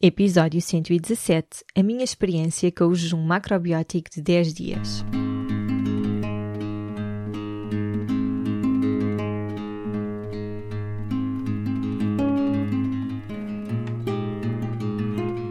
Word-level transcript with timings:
Episódio 0.00 0.62
117 0.62 1.64
A 1.74 1.82
minha 1.82 2.04
experiência 2.04 2.70
com 2.70 2.84
o 2.84 2.94
jejum 2.94 3.20
macrobiótico 3.20 4.08
de 4.08 4.22
10 4.22 4.54
dias. 4.54 5.04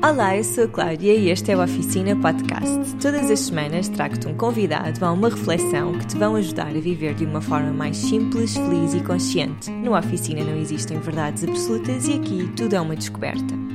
Olá, 0.01 0.37
eu 0.37 0.45
sou 0.45 0.63
a 0.63 0.67
Cláudia 0.69 1.13
e 1.13 1.29
este 1.29 1.51
é 1.51 1.57
o 1.57 1.61
Oficina 1.61 2.15
Podcast. 2.15 2.95
Todas 3.01 3.29
as 3.29 3.41
semanas 3.41 3.89
trago-te 3.89 4.29
um 4.29 4.37
convidado 4.37 5.03
a 5.03 5.11
uma 5.11 5.27
reflexão 5.27 5.99
que 5.99 6.07
te 6.07 6.17
vão 6.17 6.37
ajudar 6.37 6.69
a 6.69 6.79
viver 6.79 7.15
de 7.15 7.25
uma 7.25 7.41
forma 7.41 7.73
mais 7.73 7.97
simples, 7.97 8.55
feliz 8.55 8.93
e 8.93 9.03
consciente. 9.03 9.69
No 9.69 9.93
Oficina 9.93 10.41
não 10.41 10.55
existem 10.55 10.97
verdades 11.01 11.43
absolutas 11.43 12.07
e 12.07 12.13
aqui 12.13 12.49
tudo 12.55 12.77
é 12.77 12.79
uma 12.79 12.95
descoberta. 12.95 13.66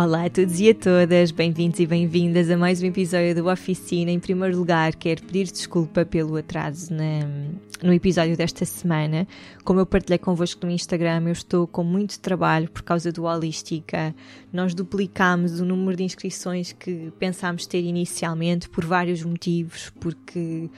Olá 0.00 0.26
a 0.26 0.30
todos 0.30 0.60
e 0.60 0.70
a 0.70 0.74
todas, 0.76 1.32
bem-vindos 1.32 1.80
e 1.80 1.84
bem-vindas 1.84 2.48
a 2.48 2.56
mais 2.56 2.80
um 2.80 2.86
episódio 2.86 3.34
do 3.34 3.50
Oficina. 3.50 4.12
Em 4.12 4.20
primeiro 4.20 4.56
lugar, 4.56 4.94
quero 4.94 5.24
pedir 5.24 5.50
desculpa 5.50 6.04
pelo 6.06 6.36
atraso 6.36 6.94
na, 6.94 7.26
no 7.82 7.92
episódio 7.92 8.36
desta 8.36 8.64
semana. 8.64 9.26
Como 9.64 9.80
eu 9.80 9.86
partilhei 9.86 10.18
convosco 10.18 10.64
no 10.64 10.70
Instagram, 10.70 11.24
eu 11.26 11.32
estou 11.32 11.66
com 11.66 11.82
muito 11.82 12.20
trabalho 12.20 12.70
por 12.70 12.82
causa 12.82 13.10
do 13.10 13.24
Holística. 13.24 14.14
Nós 14.52 14.72
duplicámos 14.72 15.58
o 15.58 15.64
número 15.64 15.96
de 15.96 16.04
inscrições 16.04 16.70
que 16.70 17.12
pensámos 17.18 17.66
ter 17.66 17.82
inicialmente 17.82 18.68
por 18.68 18.84
vários 18.84 19.24
motivos, 19.24 19.92
porque 19.98 20.70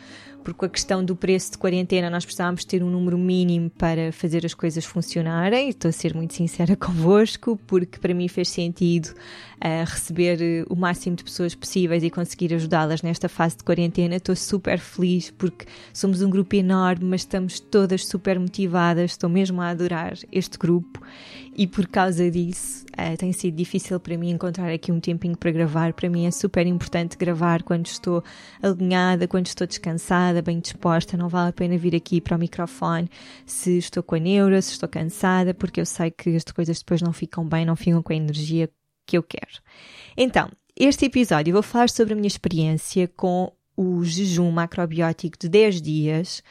porque 0.42 0.64
a 0.64 0.68
questão 0.68 1.04
do 1.04 1.14
preço 1.14 1.52
de 1.52 1.58
quarentena 1.58 2.08
nós 2.08 2.24
precisávamos 2.24 2.64
ter 2.64 2.82
um 2.82 2.90
número 2.90 3.18
mínimo 3.18 3.70
para 3.70 4.10
fazer 4.10 4.44
as 4.44 4.54
coisas 4.54 4.84
funcionarem. 4.84 5.68
Estou 5.68 5.90
a 5.90 5.92
ser 5.92 6.14
muito 6.14 6.34
sincera 6.34 6.74
convosco, 6.76 7.58
porque 7.66 7.98
para 7.98 8.14
mim 8.14 8.26
fez 8.26 8.48
sentido 8.48 9.09
uh, 9.12 9.84
receber 9.84 10.40
eh, 10.40 10.64
o 10.68 10.74
máximo 10.74 11.16
de 11.16 11.24
pessoas 11.24 11.54
possíveis 11.54 12.02
e 12.02 12.10
conseguir 12.10 12.54
ajudá-las 12.54 13.02
nesta 13.02 13.28
fase 13.28 13.58
de 13.58 13.64
quarentena. 13.64 14.16
Estou 14.16 14.34
super 14.34 14.78
feliz 14.78 15.30
porque 15.30 15.66
somos 15.92 16.22
um 16.22 16.30
grupo 16.30 16.56
enorme, 16.56 17.04
mas 17.04 17.22
estamos 17.22 17.60
todas 17.60 18.06
super 18.06 18.38
motivadas. 18.38 19.12
Estou 19.12 19.28
mesmo 19.28 19.60
a 19.60 19.68
adorar 19.68 20.14
este 20.32 20.58
grupo 20.58 21.00
e 21.56 21.66
por 21.66 21.86
causa 21.86 22.30
disso 22.30 22.86
uh, 22.92 23.16
tem 23.16 23.32
sido 23.32 23.54
difícil 23.54 24.00
para 24.00 24.16
mim 24.16 24.30
encontrar 24.30 24.72
aqui 24.72 24.90
um 24.90 25.00
tempinho 25.00 25.36
para 25.36 25.50
gravar. 25.50 25.92
Para 25.92 26.08
mim 26.08 26.26
é 26.26 26.30
super 26.30 26.66
importante 26.66 27.16
gravar 27.16 27.62
quando 27.62 27.86
estou 27.86 28.24
alinhada, 28.62 29.28
quando 29.28 29.46
estou 29.46 29.66
descansada, 29.66 30.40
bem 30.40 30.58
disposta. 30.58 31.16
Não 31.16 31.28
vale 31.28 31.50
a 31.50 31.52
pena 31.52 31.76
vir 31.76 31.94
aqui 31.94 32.20
para 32.20 32.36
o 32.36 32.38
microfone 32.38 33.10
se 33.44 33.78
estou 33.78 34.02
com 34.02 34.14
a 34.14 34.18
neura, 34.18 34.62
se 34.62 34.72
estou 34.72 34.88
cansada, 34.88 35.52
porque 35.52 35.80
eu 35.80 35.86
sei 35.86 36.10
que 36.10 36.34
as 36.34 36.44
coisas 36.44 36.78
depois 36.78 37.02
não 37.02 37.12
ficam 37.12 37.46
bem, 37.46 37.64
não 37.66 37.76
ficam 37.76 38.02
com 38.02 38.12
a 38.12 38.16
energia 38.16 38.70
que 39.10 39.18
eu 39.18 39.22
quero. 39.24 39.60
Então, 40.16 40.48
este 40.78 41.06
episódio 41.06 41.52
vou 41.52 41.62
falar 41.62 41.90
sobre 41.90 42.12
a 42.12 42.16
minha 42.16 42.28
experiência 42.28 43.08
com 43.08 43.52
o 43.76 44.04
jejum 44.04 44.50
macrobiótico 44.52 45.36
de 45.36 45.48
10 45.48 45.82
dias. 45.82 46.42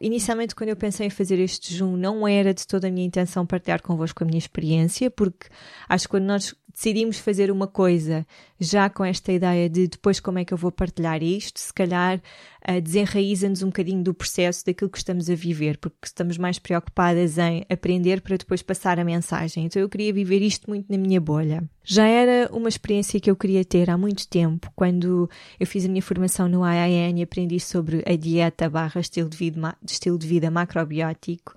Inicialmente, 0.00 0.54
quando 0.54 0.70
eu 0.70 0.76
pensei 0.76 1.06
em 1.06 1.10
fazer 1.10 1.38
este 1.38 1.72
jejum, 1.72 1.96
não 1.96 2.28
era 2.28 2.52
de 2.52 2.66
toda 2.66 2.88
a 2.88 2.90
minha 2.90 3.06
intenção 3.06 3.46
partilhar 3.46 3.80
convosco 3.80 4.22
a 4.22 4.26
minha 4.26 4.38
experiência, 4.38 5.10
porque 5.10 5.46
acho 5.88 6.04
que 6.04 6.10
quando 6.10 6.24
nós 6.24 6.54
decidimos 6.76 7.18
fazer 7.18 7.50
uma 7.50 7.66
coisa 7.66 8.26
já 8.60 8.90
com 8.90 9.02
esta 9.02 9.32
ideia 9.32 9.68
de 9.68 9.88
depois 9.88 10.20
como 10.20 10.38
é 10.38 10.44
que 10.44 10.52
eu 10.52 10.58
vou 10.58 10.70
partilhar 10.70 11.22
isto, 11.22 11.58
se 11.58 11.72
calhar 11.72 12.20
uh, 12.68 12.80
desenraiza-nos 12.82 13.62
um 13.62 13.66
bocadinho 13.66 14.02
do 14.02 14.12
processo 14.12 14.64
daquilo 14.64 14.90
que 14.90 14.98
estamos 14.98 15.30
a 15.30 15.34
viver, 15.34 15.78
porque 15.78 15.96
estamos 16.04 16.36
mais 16.36 16.58
preocupadas 16.58 17.38
em 17.38 17.64
aprender 17.70 18.20
para 18.20 18.36
depois 18.36 18.60
passar 18.60 18.98
a 19.00 19.04
mensagem. 19.04 19.64
Então 19.64 19.80
eu 19.80 19.88
queria 19.88 20.12
viver 20.12 20.42
isto 20.42 20.68
muito 20.68 20.90
na 20.90 20.98
minha 20.98 21.20
bolha. 21.20 21.64
Já 21.82 22.06
era 22.06 22.50
uma 22.52 22.68
experiência 22.68 23.20
que 23.20 23.30
eu 23.30 23.36
queria 23.36 23.64
ter 23.64 23.88
há 23.88 23.96
muito 23.96 24.28
tempo, 24.28 24.70
quando 24.74 25.30
eu 25.58 25.66
fiz 25.66 25.86
a 25.86 25.88
minha 25.88 26.02
formação 26.02 26.46
no 26.46 26.62
IIN 26.66 27.18
e 27.18 27.22
aprendi 27.22 27.58
sobre 27.58 28.02
a 28.06 28.16
dieta 28.16 28.68
barra 28.68 29.00
estilo 29.00 29.30
de 29.30 29.36
vida, 29.36 29.76
estilo 29.92 30.18
de 30.18 30.26
vida 30.26 30.50
macrobiótico. 30.50 31.54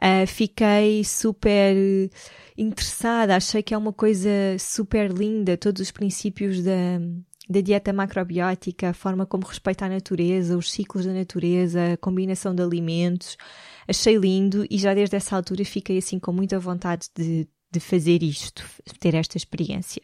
Uh, 0.00 0.26
fiquei 0.26 1.04
super 1.04 1.74
interessada, 2.56 3.36
achei 3.36 3.62
que 3.62 3.74
é 3.74 3.78
uma 3.78 3.92
coisa 3.92 4.30
super 4.58 5.10
linda, 5.10 5.56
todos 5.56 5.80
os 5.82 5.90
princípios 5.90 6.62
da, 6.62 6.98
da 7.48 7.60
dieta 7.60 7.92
macrobiótica, 7.92 8.90
a 8.90 8.94
forma 8.94 9.26
como 9.26 9.46
respeita 9.46 9.86
a 9.86 9.88
natureza, 9.88 10.56
os 10.56 10.70
ciclos 10.70 11.04
da 11.04 11.12
natureza, 11.12 11.94
a 11.94 11.96
combinação 11.96 12.54
de 12.54 12.62
alimentos. 12.62 13.36
Achei 13.86 14.16
lindo 14.16 14.66
e 14.70 14.78
já 14.78 14.94
desde 14.94 15.16
essa 15.16 15.36
altura 15.36 15.64
fiquei 15.64 15.98
assim 15.98 16.18
com 16.18 16.32
muita 16.32 16.58
vontade 16.58 17.08
de, 17.14 17.48
de 17.72 17.80
fazer 17.80 18.22
isto, 18.22 18.62
ter 19.00 19.14
esta 19.14 19.38
experiência. 19.38 20.02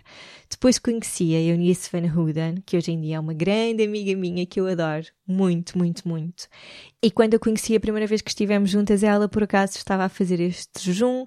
Depois 0.48 0.78
conheci 0.78 1.34
a 1.34 1.40
Eunice 1.40 1.90
Van 1.92 2.10
Hooden, 2.10 2.62
que 2.64 2.76
hoje 2.76 2.92
em 2.92 3.00
dia 3.00 3.16
é 3.16 3.20
uma 3.20 3.34
grande 3.34 3.84
amiga 3.84 4.16
minha 4.16 4.46
que 4.46 4.58
eu 4.58 4.66
adoro 4.66 5.04
muito, 5.26 5.76
muito, 5.76 6.08
muito. 6.08 6.48
E 7.02 7.10
quando 7.10 7.34
a 7.34 7.38
conheci 7.38 7.76
a 7.76 7.80
primeira 7.80 8.06
vez 8.06 8.22
que 8.22 8.30
estivemos 8.30 8.70
juntas, 8.70 9.02
ela 9.02 9.28
por 9.28 9.42
acaso 9.42 9.76
estava 9.76 10.04
a 10.04 10.08
fazer 10.08 10.40
este 10.40 10.82
jejum 10.82 11.26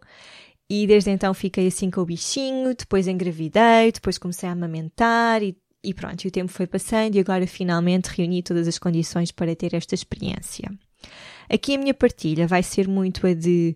e 0.68 0.88
desde 0.88 1.12
então 1.12 1.31
fiquei 1.34 1.68
assim 1.68 1.91
com 1.91 2.02
o 2.02 2.06
bichinho, 2.06 2.73
depois 2.75 3.08
engravidei, 3.08 3.91
depois 3.91 4.18
comecei 4.18 4.50
a 4.50 4.53
amamentar 4.53 5.44
e, 5.44 5.56
e 5.84 5.94
pronto, 5.94 6.23
e 6.23 6.28
o 6.28 6.31
tempo 6.31 6.52
foi 6.52 6.66
passando 6.66 7.16
e 7.16 7.19
agora 7.19 7.46
finalmente 7.46 8.08
reuni 8.08 8.41
todas 8.41 8.68
as 8.68 8.79
condições 8.79 9.31
para 9.31 9.56
ter 9.56 9.75
esta 9.75 9.94
experiência. 9.94 10.72
Aqui 11.47 11.75
a 11.75 11.78
minha 11.78 11.94
partilha 11.94 12.47
vai 12.47 12.63
ser 12.63 12.88
muito 12.88 13.28
a 13.28 13.34
de 13.34 13.75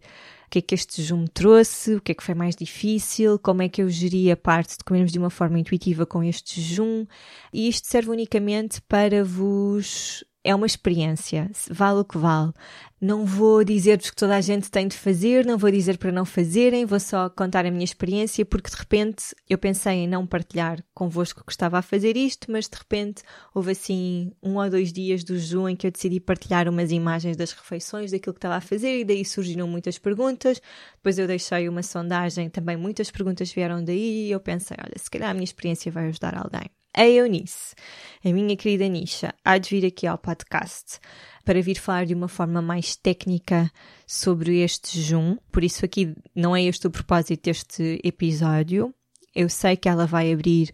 que 0.55 0.59
é 0.59 0.61
que 0.61 0.75
este 0.75 1.01
jejum 1.01 1.21
me 1.21 1.27
trouxe, 1.27 1.95
o 1.95 2.01
que 2.01 2.13
é 2.13 2.15
que 2.15 2.23
foi 2.23 2.33
mais 2.33 2.55
difícil, 2.55 3.37
como 3.39 3.61
é 3.61 3.67
que 3.67 3.81
eu 3.81 3.89
geri 3.89 4.31
a 4.31 4.37
parte 4.37 4.77
de 4.77 4.83
comermos 4.85 5.11
de 5.11 5.19
uma 5.19 5.29
forma 5.29 5.59
intuitiva 5.59 6.05
com 6.05 6.23
este 6.23 6.61
jejum. 6.61 7.05
E 7.53 7.67
isto 7.67 7.87
serve 7.87 8.11
unicamente 8.11 8.81
para 8.83 9.23
vos 9.23 10.23
é 10.45 10.53
uma 10.53 10.67
experiência, 10.67 11.49
vale 11.71 12.01
o 12.01 12.05
que 12.05 12.19
vale. 12.19 12.53
Não 13.01 13.25
vou 13.25 13.63
dizer-vos 13.63 14.11
que 14.11 14.15
toda 14.15 14.35
a 14.35 14.41
gente 14.41 14.69
tem 14.69 14.87
de 14.87 14.95
fazer, 14.95 15.43
não 15.43 15.57
vou 15.57 15.71
dizer 15.71 15.97
para 15.97 16.11
não 16.11 16.23
fazerem, 16.23 16.85
vou 16.85 16.99
só 16.99 17.29
contar 17.29 17.65
a 17.65 17.71
minha 17.71 17.83
experiência, 17.83 18.45
porque 18.45 18.69
de 18.69 18.75
repente 18.75 19.35
eu 19.49 19.57
pensei 19.57 19.93
em 19.93 20.07
não 20.07 20.25
partilhar 20.25 20.83
convosco 20.93 21.43
que 21.43 21.51
estava 21.51 21.79
a 21.79 21.81
fazer 21.81 22.15
isto, 22.15 22.51
mas 22.51 22.69
de 22.69 22.77
repente 22.77 23.23
houve 23.55 23.71
assim 23.71 24.31
um 24.41 24.57
ou 24.57 24.69
dois 24.69 24.93
dias 24.93 25.23
do 25.23 25.35
jejum 25.35 25.67
em 25.67 25.75
que 25.75 25.87
eu 25.87 25.91
decidi 25.91 26.19
partilhar 26.19 26.69
umas 26.69 26.91
imagens 26.91 27.35
das 27.35 27.51
refeições, 27.51 28.11
daquilo 28.11 28.33
que 28.33 28.37
estava 28.37 28.55
a 28.55 28.61
fazer, 28.61 28.99
e 28.99 29.03
daí 29.03 29.25
surgiram 29.25 29.67
muitas 29.67 29.97
perguntas. 29.97 30.61
Depois 30.97 31.17
eu 31.17 31.25
deixei 31.25 31.67
uma 31.67 31.81
sondagem, 31.81 32.51
também 32.51 32.77
muitas 32.77 33.09
perguntas 33.09 33.51
vieram 33.51 33.83
daí, 33.83 34.27
e 34.27 34.31
eu 34.31 34.39
pensei, 34.39 34.77
olha, 34.79 34.93
se 34.95 35.09
calhar 35.09 35.31
a 35.31 35.33
minha 35.33 35.43
experiência 35.43 35.91
vai 35.91 36.07
ajudar 36.07 36.37
alguém 36.37 36.69
a 36.95 37.05
Eunice, 37.05 37.75
a 38.23 38.29
minha 38.29 38.55
querida 38.55 38.87
Nisha, 38.87 39.33
há 39.43 39.57
de 39.57 39.69
vir 39.69 39.85
aqui 39.85 40.07
ao 40.07 40.17
podcast 40.17 40.99
para 41.43 41.61
vir 41.61 41.75
falar 41.75 42.05
de 42.05 42.13
uma 42.13 42.27
forma 42.27 42.61
mais 42.61 42.95
técnica 42.95 43.69
sobre 44.07 44.59
este 44.61 44.97
jejum. 44.99 45.37
Por 45.51 45.63
isso, 45.63 45.83
aqui 45.83 46.15
não 46.33 46.55
é 46.55 46.63
este 46.63 46.87
o 46.87 46.91
propósito 46.91 47.43
deste 47.43 47.99
episódio. 48.03 48.93
Eu 49.35 49.49
sei 49.49 49.75
que 49.75 49.89
ela 49.89 50.07
vai 50.07 50.31
abrir 50.31 50.71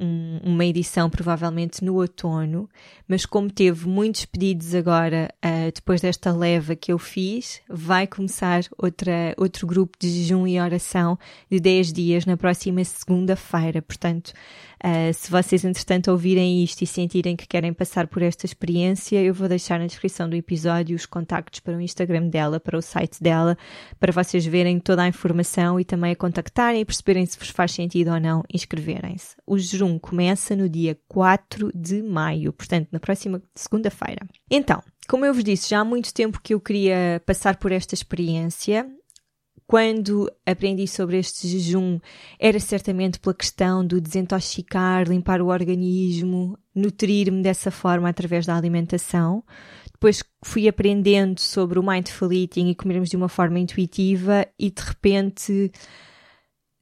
um, 0.00 0.40
uma 0.42 0.64
edição 0.64 1.08
provavelmente 1.08 1.84
no 1.84 1.94
outono, 1.94 2.68
mas 3.06 3.24
como 3.26 3.50
teve 3.50 3.86
muitos 3.86 4.24
pedidos 4.24 4.74
agora, 4.74 5.32
uh, 5.44 5.72
depois 5.72 6.00
desta 6.00 6.32
leva 6.32 6.74
que 6.74 6.92
eu 6.92 6.98
fiz, 6.98 7.60
vai 7.68 8.06
começar 8.06 8.62
outra, 8.78 9.34
outro 9.36 9.66
grupo 9.66 9.96
de 9.98 10.08
jejum 10.08 10.46
e 10.46 10.60
oração 10.60 11.18
de 11.50 11.60
10 11.60 11.92
dias 11.92 12.26
na 12.26 12.36
próxima 12.36 12.84
segunda-feira. 12.84 13.82
Portanto, 13.82 14.32
uh, 14.84 15.14
se 15.14 15.30
vocês 15.30 15.64
entretanto 15.64 16.10
ouvirem 16.10 16.62
isto 16.62 16.82
e 16.82 16.86
sentirem 16.86 17.34
que 17.34 17.46
querem 17.46 17.72
passar 17.72 18.06
por 18.06 18.22
esta 18.22 18.44
experiência, 18.44 19.22
eu 19.22 19.32
vou 19.32 19.48
deixar 19.48 19.78
na 19.78 19.86
descrição 19.86 20.28
do 20.28 20.36
episódio 20.36 20.94
os 20.94 21.06
contactos 21.06 21.60
para 21.60 21.76
o 21.76 21.80
Instagram 21.80 22.28
dela, 22.28 22.60
para 22.60 22.76
o 22.76 22.82
site 22.82 23.22
dela, 23.22 23.56
para 23.98 24.12
vocês 24.12 24.44
verem 24.44 24.78
toda 24.78 25.02
a 25.02 25.08
informação 25.08 25.80
e 25.80 25.84
também 25.84 26.12
a 26.12 26.16
contactarem 26.16 26.82
e 26.82 26.84
perceberem 26.84 27.24
se 27.24 27.38
vos 27.38 27.48
faz 27.48 27.72
sentido 27.72 28.12
ou 28.12 28.20
não 28.20 28.42
inscreverem-se. 28.52 29.34
O 29.46 29.58
jejum 29.58 29.98
começa 29.98 30.54
no 30.54 30.68
dia 30.68 30.98
4 31.08 31.72
de 31.74 32.02
maio, 32.02 32.52
portanto, 32.52 32.88
na 32.92 33.00
próxima 33.00 33.42
segunda-feira. 33.54 34.26
Então, 34.50 34.82
como 35.08 35.24
eu 35.24 35.34
vos 35.34 35.44
disse, 35.44 35.70
já 35.70 35.80
há 35.80 35.84
muito 35.84 36.12
tempo 36.12 36.40
que 36.42 36.54
eu 36.54 36.60
queria 36.60 37.22
passar 37.26 37.56
por 37.56 37.72
esta 37.72 37.94
experiência. 37.94 38.86
Quando 39.66 40.30
aprendi 40.44 40.86
sobre 40.86 41.18
este 41.18 41.48
jejum, 41.48 41.98
era 42.38 42.60
certamente 42.60 43.18
pela 43.18 43.34
questão 43.34 43.84
do 43.84 43.98
desintoxicar, 43.98 45.08
limpar 45.08 45.40
o 45.40 45.46
organismo, 45.46 46.58
nutrir-me 46.74 47.42
dessa 47.42 47.70
forma 47.70 48.08
através 48.08 48.44
da 48.44 48.56
alimentação. 48.56 49.42
Depois 49.90 50.22
fui 50.44 50.68
aprendendo 50.68 51.40
sobre 51.40 51.78
o 51.78 51.82
mindful 51.82 52.30
eating 52.30 52.68
e 52.68 52.74
comermos 52.74 53.08
de 53.08 53.16
uma 53.16 53.28
forma 53.28 53.58
intuitiva 53.58 54.46
e 54.58 54.70
de 54.70 54.82
repente 54.82 55.72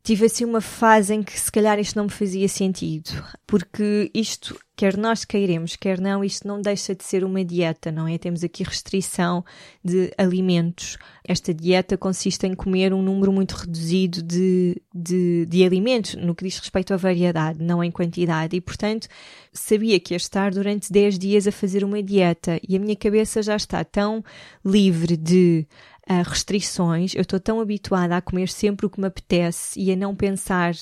tive 0.03 0.27
assim 0.27 0.45
uma 0.45 0.61
fase 0.61 1.15
em 1.15 1.23
que 1.23 1.39
se 1.39 1.51
calhar 1.51 1.79
isto 1.79 1.97
não 1.97 2.05
me 2.05 2.11
fazia 2.11 2.49
sentido, 2.49 3.25
porque 3.47 4.11
isto, 4.13 4.59
quer 4.77 4.97
nós 4.97 5.25
queiremos, 5.25 5.77
quer 5.77 6.01
não, 6.01 6.25
isto 6.25 6.47
não 6.47 6.61
deixa 6.61 6.93
de 6.93 7.05
ser 7.05 7.23
uma 7.23 7.45
dieta, 7.45 7.93
não 7.93 8.09
é? 8.09 8.19
Temos 8.19 8.43
aqui 8.43 8.65
restrição 8.65 9.45
de 9.85 10.13
alimentos. 10.19 10.99
Esta 11.25 11.55
dieta 11.55 11.97
consiste 11.97 12.47
em 12.49 12.55
comer 12.55 12.93
um 12.93 13.01
número 13.01 13.33
muito 13.33 13.53
reduzido 13.53 14.23
de, 14.23 14.83
de, 14.93 15.47
de 15.47 15.65
alimentos, 15.65 16.17
no 16.17 16.35
que 16.35 16.45
diz 16.45 16.59
respeito 16.59 16.93
à 16.93 16.97
variedade, 16.97 17.63
não 17.63 17.83
em 17.83 17.91
quantidade, 17.91 18.57
e 18.57 18.61
portanto 18.61 19.07
sabia 19.53 20.01
que 20.01 20.15
ia 20.15 20.17
estar 20.17 20.51
durante 20.51 20.93
10 20.93 21.17
dias 21.17 21.47
a 21.47 21.53
fazer 21.53 21.85
uma 21.85 22.03
dieta 22.03 22.59
e 22.67 22.75
a 22.75 22.81
minha 22.81 22.97
cabeça 22.97 23.41
já 23.41 23.55
está 23.55 23.85
tão 23.85 24.25
livre 24.65 25.17
de 25.17 25.67
uh, 26.09 26.29
restrições, 26.29 27.15
eu 27.15 27.23
estou 27.23 27.39
tão 27.39 27.61
habituada 27.61 28.17
a 28.17 28.21
comer 28.21 28.49
sempre 28.49 28.87
o 28.87 28.91
que 28.91 29.01
me 29.01 29.07
apetece 29.07 29.79
e 29.81 29.93
a 29.93 29.97
não 29.97 30.15
pensar 30.15 30.75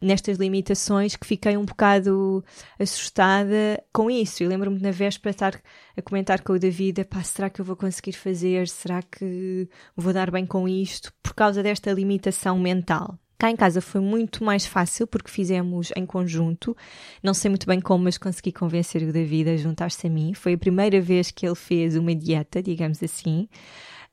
nestas 0.00 0.38
limitações 0.38 1.16
que 1.16 1.26
fiquei 1.26 1.56
um 1.56 1.64
bocado 1.64 2.44
assustada 2.78 3.82
com 3.92 4.10
isso. 4.10 4.42
E 4.42 4.46
lembro-me 4.46 4.80
na 4.80 4.90
véspera 4.90 5.30
estar 5.30 5.60
a 5.96 6.02
comentar 6.02 6.42
com 6.42 6.52
o 6.52 6.58
David: 6.58 7.04
pá, 7.04 7.22
será 7.22 7.50
que 7.50 7.60
eu 7.60 7.64
vou 7.64 7.76
conseguir 7.76 8.12
fazer? 8.12 8.68
Será 8.68 9.02
que 9.02 9.68
vou 9.96 10.12
dar 10.12 10.30
bem 10.30 10.46
com 10.46 10.68
isto? 10.68 11.12
Por 11.22 11.34
causa 11.34 11.62
desta 11.62 11.92
limitação 11.92 12.58
mental. 12.58 13.18
Cá 13.40 13.52
em 13.52 13.56
casa 13.56 13.80
foi 13.80 14.00
muito 14.00 14.42
mais 14.42 14.66
fácil 14.66 15.06
porque 15.06 15.30
fizemos 15.30 15.92
em 15.94 16.04
conjunto. 16.04 16.76
Não 17.22 17.32
sei 17.32 17.48
muito 17.48 17.68
bem 17.68 17.80
como, 17.80 18.02
mas 18.02 18.18
consegui 18.18 18.50
convencer 18.50 19.00
o 19.04 19.12
David 19.12 19.50
a 19.50 19.56
juntar-se 19.56 20.08
a 20.08 20.10
mim. 20.10 20.34
Foi 20.34 20.54
a 20.54 20.58
primeira 20.58 21.00
vez 21.00 21.30
que 21.30 21.46
ele 21.46 21.54
fez 21.54 21.94
uma 21.94 22.12
dieta, 22.16 22.60
digamos 22.60 23.00
assim 23.00 23.48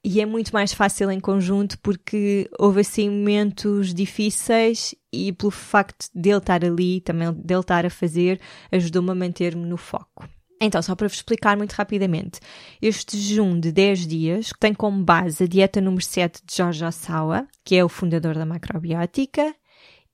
e 0.07 0.22
é 0.22 0.25
muito 0.25 0.54
mais 0.54 0.72
fácil 0.72 1.10
em 1.10 1.19
conjunto 1.19 1.80
porque 1.80 2.48
houve 2.60 2.81
assim 2.81 3.10
momentos 3.10 3.92
difíceis 3.92 4.94
e 5.12 5.34
pelo 5.34 5.50
facto 5.50 6.06
dele 6.13 6.38
estar 6.38 6.63
ali, 6.63 7.02
também 7.02 7.34
dele 7.34 7.62
estar 7.62 7.88
a 7.88 7.90
fazer, 7.90 8.40
ajudou-me 8.72 9.10
a 9.10 9.16
manter-me 9.16 9.66
no 9.66 9.78
foco. 9.78 10.30
Então, 10.62 10.80
só 10.80 10.96
para 10.96 11.07
vos 11.07 11.18
explicar 11.18 11.57
muito 11.57 11.72
rapidamente, 11.72 12.40
este 12.80 13.18
jejum 13.18 13.60
de 13.60 13.72
10 13.72 14.06
dias 14.06 14.54
tem 14.60 14.75
como 14.75 15.04
base 15.04 15.44
a 15.44 15.48
dieta 15.48 15.81
número 15.81 16.06
7 16.06 16.44
de 16.46 16.56
Jorge 16.56 16.86
Assawa, 16.86 17.48
que 17.63 17.75
é 17.75 17.84
o 17.84 17.90
fundador 17.90 18.36
da 18.36 18.46
macrobiótica, 18.46 19.56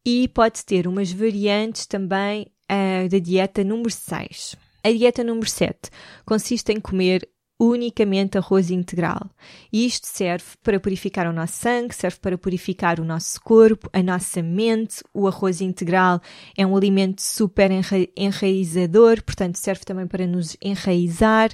e 0.06 0.30
pode 0.30 0.64
ter 0.64 0.88
umas 0.88 1.12
variantes 1.12 1.86
também 1.86 2.48
uh, 2.72 3.10
da 3.10 3.20
dieta 3.20 3.62
número 3.62 3.92
6. 3.92 4.56
A 4.86 4.90
dieta 4.90 5.22
número 5.22 5.50
7 5.50 5.90
consiste 6.26 6.72
em 6.72 6.80
comer 6.80 7.28
unicamente 7.62 8.40
arroz 8.40 8.72
integral. 8.72 9.30
E 9.72 9.86
isto 9.86 10.08
serve 10.08 10.46
para 10.64 10.80
purificar 10.80 11.28
o 11.28 11.34
nosso 11.34 11.54
sangue, 11.54 11.94
serve 11.94 12.18
para 12.20 12.36
purificar 12.36 13.00
o 13.00 13.06
nosso 13.06 13.40
corpo, 13.40 13.88
a 13.94 14.02
nossa 14.02 14.42
mente. 14.42 15.04
O 15.14 15.28
arroz 15.28 15.62
integral 15.62 16.20
é 16.58 16.66
um 16.66 16.76
alimento 16.76 17.22
super 17.22 17.70
enraizador, 18.18 19.24
portanto, 19.24 19.58
serve 19.58 19.86
também 19.86 20.08
para 20.08 20.26
nos 20.26 20.58
enraizar 20.60 21.52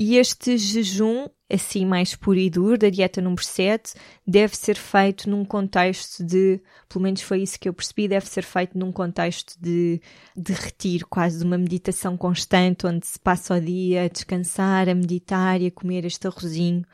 e 0.00 0.16
este 0.16 0.56
jejum, 0.56 1.26
assim 1.52 1.84
mais 1.84 2.14
puro 2.14 2.38
e 2.38 2.48
duro, 2.48 2.78
da 2.78 2.88
dieta 2.88 3.20
número 3.20 3.42
7, 3.42 3.94
deve 4.24 4.56
ser 4.56 4.76
feito 4.76 5.28
num 5.28 5.44
contexto 5.44 6.22
de, 6.24 6.60
pelo 6.88 7.02
menos 7.02 7.20
foi 7.20 7.42
isso 7.42 7.58
que 7.58 7.68
eu 7.68 7.74
percebi, 7.74 8.06
deve 8.06 8.28
ser 8.28 8.44
feito 8.44 8.78
num 8.78 8.92
contexto 8.92 9.60
de, 9.60 10.00
de 10.36 10.52
retiro, 10.52 11.04
quase 11.08 11.40
de 11.40 11.44
uma 11.44 11.58
meditação 11.58 12.16
constante, 12.16 12.86
onde 12.86 13.04
se 13.08 13.18
passa 13.18 13.56
o 13.56 13.60
dia 13.60 14.04
a 14.04 14.08
descansar, 14.08 14.88
a 14.88 14.94
meditar 14.94 15.60
e 15.60 15.66
a 15.66 15.70
comer 15.72 16.04
este 16.04 16.28
arrozinho. 16.28 16.86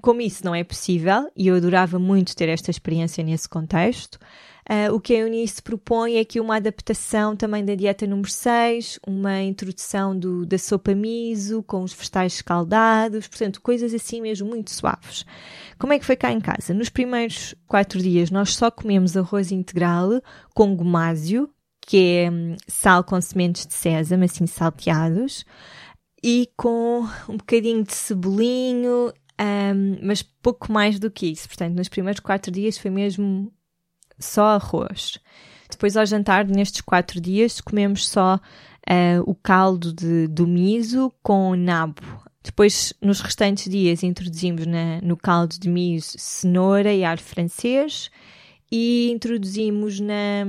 Como 0.00 0.20
isso 0.20 0.44
não 0.44 0.54
é 0.54 0.64
possível, 0.64 1.30
e 1.36 1.48
eu 1.48 1.56
adorava 1.56 1.98
muito 1.98 2.36
ter 2.36 2.48
esta 2.48 2.70
experiência 2.70 3.22
nesse 3.24 3.48
contexto, 3.48 4.18
Uh, 4.64 4.94
o 4.94 4.98
que 4.98 5.14
a 5.14 5.18
Eunice 5.18 5.60
propõe 5.60 6.14
é 6.14 6.20
aqui 6.20 6.40
uma 6.40 6.56
adaptação 6.56 7.36
também 7.36 7.62
da 7.62 7.74
dieta 7.74 8.06
número 8.06 8.30
6, 8.30 8.98
uma 9.06 9.42
introdução 9.42 10.18
do, 10.18 10.46
da 10.46 10.56
sopa 10.56 10.94
miso 10.94 11.62
com 11.64 11.82
os 11.82 11.92
vegetais 11.92 12.36
escaldados, 12.36 13.28
portanto, 13.28 13.60
coisas 13.60 13.92
assim 13.92 14.22
mesmo 14.22 14.48
muito 14.48 14.70
suaves. 14.70 15.26
Como 15.78 15.92
é 15.92 15.98
que 15.98 16.06
foi 16.06 16.16
cá 16.16 16.32
em 16.32 16.40
casa? 16.40 16.72
Nos 16.72 16.88
primeiros 16.88 17.54
quatro 17.66 18.00
dias 18.00 18.30
nós 18.30 18.54
só 18.54 18.70
comemos 18.70 19.18
arroz 19.18 19.52
integral 19.52 20.22
com 20.54 20.74
gomásio, 20.74 21.50
que 21.82 21.98
é 21.98 22.30
hum, 22.30 22.56
sal 22.66 23.04
com 23.04 23.20
sementes 23.20 23.66
de 23.66 23.74
sésamo, 23.74 24.24
assim 24.24 24.46
salteados, 24.46 25.44
e 26.22 26.48
com 26.56 27.06
um 27.28 27.36
bocadinho 27.36 27.84
de 27.84 27.92
cebolinho, 27.92 29.12
um, 29.40 29.98
mas 30.02 30.22
pouco 30.22 30.72
mais 30.72 30.98
do 30.98 31.10
que 31.10 31.26
isso. 31.26 31.48
Portanto, 31.48 31.76
nos 31.76 31.88
primeiros 31.88 32.20
quatro 32.20 32.50
dias 32.50 32.78
foi 32.78 32.90
mesmo 32.90 33.52
só 34.18 34.56
arroz. 34.56 35.18
Depois, 35.70 35.96
ao 35.96 36.06
jantar, 36.06 36.46
nestes 36.46 36.80
quatro 36.80 37.20
dias, 37.20 37.60
comemos 37.60 38.08
só 38.08 38.36
uh, 38.36 39.22
o 39.26 39.34
caldo 39.34 39.92
de, 39.92 40.28
do 40.28 40.46
miso 40.46 41.12
com 41.22 41.54
nabo. 41.56 42.02
Depois, 42.42 42.92
nos 43.00 43.20
restantes 43.20 43.70
dias, 43.70 44.02
introduzimos 44.02 44.66
na, 44.66 45.00
no 45.00 45.16
caldo 45.16 45.58
de 45.58 45.68
miso 45.68 46.12
cenoura 46.18 46.92
e 46.92 47.02
ar 47.02 47.18
francês 47.18 48.10
e 48.70 49.10
introduzimos 49.10 49.98
na, 49.98 50.44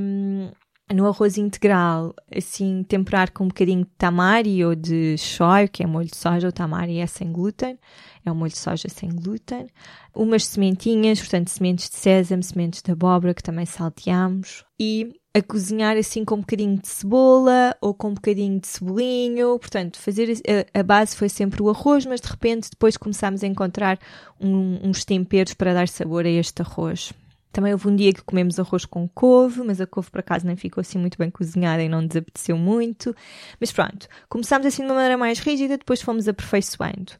no 0.93 1.07
arroz 1.07 1.37
integral, 1.37 2.13
assim, 2.35 2.83
temperar 2.83 3.31
com 3.31 3.45
um 3.45 3.47
bocadinho 3.47 3.83
de 3.83 3.91
tamari 3.97 4.63
ou 4.63 4.75
de 4.75 5.17
shoyu, 5.17 5.67
que 5.67 5.81
é 5.81 5.87
molho 5.87 6.07
de 6.07 6.15
soja, 6.15 6.47
o 6.47 6.51
tamari 6.51 6.99
é 6.99 7.07
sem 7.07 7.31
glúten, 7.31 7.79
é 8.23 8.31
um 8.31 8.35
molho 8.35 8.51
de 8.51 8.57
soja 8.57 8.87
sem 8.87 9.09
glúten, 9.09 9.67
umas 10.13 10.45
sementinhas, 10.45 11.19
portanto, 11.19 11.49
sementes 11.49 11.89
de 11.89 11.95
sésamo, 11.95 12.43
sementes 12.43 12.83
de 12.83 12.91
abóbora, 12.91 13.33
que 13.33 13.41
também 13.41 13.65
salteamos, 13.65 14.63
e 14.79 15.19
a 15.33 15.41
cozinhar 15.41 15.97
assim 15.97 16.23
com 16.23 16.35
um 16.35 16.39
bocadinho 16.39 16.79
de 16.79 16.87
cebola 16.87 17.75
ou 17.81 17.93
com 17.93 18.09
um 18.09 18.13
bocadinho 18.13 18.59
de 18.59 18.67
cebolinho, 18.67 19.59
portanto, 19.59 19.99
fazer 19.99 20.33
a, 20.73 20.83
base 20.83 21.15
foi 21.15 21.27
sempre 21.27 21.61
o 21.61 21.69
arroz, 21.69 22.05
mas 22.05 22.21
de 22.21 22.27
repente 22.27 22.69
depois 22.69 22.95
começámos 22.95 23.43
a 23.43 23.47
encontrar 23.47 23.99
um, 24.39 24.79
uns 24.87 25.03
temperos 25.03 25.53
para 25.53 25.73
dar 25.73 25.89
sabor 25.89 26.25
a 26.25 26.29
este 26.29 26.61
arroz. 26.61 27.11
Também 27.55 27.71
houve 27.71 27.87
um 27.87 27.95
dia 27.95 28.11
que 28.11 28.21
comemos 28.21 28.59
arroz 28.59 28.83
com 28.83 29.07
couve, 29.07 29.63
mas 29.63 29.79
a 29.79 29.87
couve 29.87 30.11
por 30.11 30.19
acaso 30.19 30.45
nem 30.45 30.57
ficou 30.57 30.81
assim 30.81 30.97
muito 30.97 31.17
bem 31.17 31.29
cozinhada 31.29 31.81
e 31.81 31.87
não 31.87 32.05
desapeteceu 32.05 32.57
muito. 32.57 33.15
Mas 33.61 33.71
pronto, 33.71 34.09
começámos 34.27 34.67
assim 34.67 34.81
de 34.81 34.89
uma 34.89 34.95
maneira 34.95 35.17
mais 35.17 35.39
rígida, 35.39 35.77
depois 35.77 36.01
fomos 36.01 36.27
aperfeiçoando. 36.27 37.13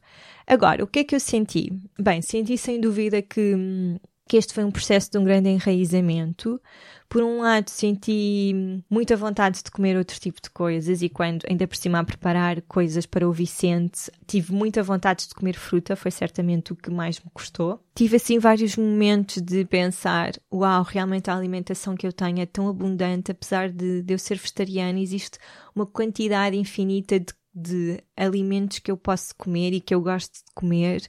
Agora, 0.46 0.84
o 0.84 0.86
que 0.86 0.98
é 0.98 1.04
que 1.04 1.14
eu 1.14 1.20
senti? 1.20 1.72
Bem, 1.98 2.20
senti 2.20 2.58
sem 2.58 2.78
dúvida 2.78 3.22
que 3.22 3.54
hum, 3.54 3.96
que 4.28 4.36
este 4.36 4.52
foi 4.52 4.64
um 4.64 4.70
processo 4.70 5.10
de 5.10 5.18
um 5.18 5.24
grande 5.24 5.48
enraizamento. 5.48 6.60
Por 7.08 7.22
um 7.22 7.40
lado, 7.40 7.70
senti 7.70 8.82
muita 8.90 9.16
vontade 9.16 9.62
de 9.62 9.70
comer 9.70 9.96
outro 9.96 10.18
tipo 10.18 10.42
de 10.42 10.50
coisas 10.50 11.00
e 11.02 11.08
quando 11.08 11.44
ainda 11.48 11.66
por 11.68 11.76
cima 11.76 12.00
a 12.00 12.04
preparar 12.04 12.60
coisas 12.62 13.06
para 13.06 13.28
o 13.28 13.32
Vicente, 13.32 14.10
tive 14.26 14.52
muita 14.52 14.82
vontade 14.82 15.28
de 15.28 15.34
comer 15.34 15.54
fruta, 15.54 15.94
foi 15.94 16.10
certamente 16.10 16.72
o 16.72 16.76
que 16.76 16.90
mais 16.90 17.20
me 17.20 17.30
custou. 17.32 17.80
Tive 17.94 18.16
assim 18.16 18.40
vários 18.40 18.76
momentos 18.76 19.40
de 19.40 19.64
pensar, 19.64 20.32
uau, 20.52 20.82
realmente 20.82 21.30
a 21.30 21.36
alimentação 21.36 21.94
que 21.94 22.06
eu 22.06 22.12
tenho 22.12 22.40
é 22.40 22.46
tão 22.46 22.68
abundante, 22.68 23.30
apesar 23.30 23.70
de, 23.70 24.02
de 24.02 24.14
eu 24.14 24.18
ser 24.18 24.36
vegetariana, 24.36 24.98
existe 24.98 25.38
uma 25.74 25.86
quantidade 25.86 26.56
infinita 26.56 27.20
de 27.20 27.32
de 27.58 28.04
alimentos 28.14 28.80
que 28.80 28.90
eu 28.90 28.98
posso 28.98 29.34
comer 29.34 29.72
e 29.72 29.80
que 29.80 29.94
eu 29.94 30.02
gosto 30.02 30.34
de 30.34 30.52
comer 30.54 31.08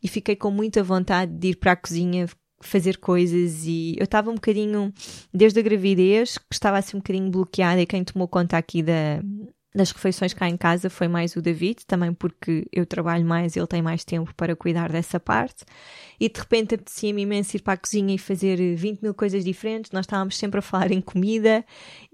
e 0.00 0.06
fiquei 0.06 0.36
com 0.36 0.48
muita 0.48 0.80
vontade 0.80 1.32
de 1.32 1.48
ir 1.48 1.56
para 1.56 1.72
a 1.72 1.76
cozinha 1.76 2.28
fazer 2.60 2.98
coisas 2.98 3.64
e 3.64 3.94
eu 3.98 4.04
estava 4.04 4.30
um 4.30 4.34
bocadinho, 4.34 4.92
desde 5.32 5.60
a 5.60 5.62
gravidez, 5.62 6.38
que 6.38 6.46
estava 6.52 6.78
assim 6.78 6.96
um 6.96 7.00
bocadinho 7.00 7.30
bloqueada 7.30 7.80
e 7.80 7.86
quem 7.86 8.04
tomou 8.04 8.26
conta 8.26 8.56
aqui 8.56 8.82
da, 8.82 9.22
das 9.74 9.90
refeições 9.90 10.32
cá 10.32 10.48
em 10.48 10.56
casa 10.56 10.88
foi 10.88 11.08
mais 11.08 11.36
o 11.36 11.42
David, 11.42 11.86
também 11.86 12.12
porque 12.12 12.66
eu 12.72 12.86
trabalho 12.86 13.24
mais 13.24 13.54
e 13.54 13.60
ele 13.60 13.66
tem 13.66 13.82
mais 13.82 14.04
tempo 14.04 14.34
para 14.34 14.56
cuidar 14.56 14.90
dessa 14.90 15.20
parte. 15.20 15.64
E 16.18 16.28
de 16.28 16.40
repente 16.40 16.74
apetecia-me 16.74 17.22
imenso 17.22 17.56
ir 17.56 17.60
para 17.60 17.74
a 17.74 17.76
cozinha 17.76 18.14
e 18.14 18.18
fazer 18.18 18.74
20 18.74 19.02
mil 19.02 19.14
coisas 19.14 19.44
diferentes. 19.44 19.92
Nós 19.92 20.04
estávamos 20.04 20.36
sempre 20.36 20.58
a 20.58 20.62
falar 20.62 20.90
em 20.90 21.00
comida 21.00 21.64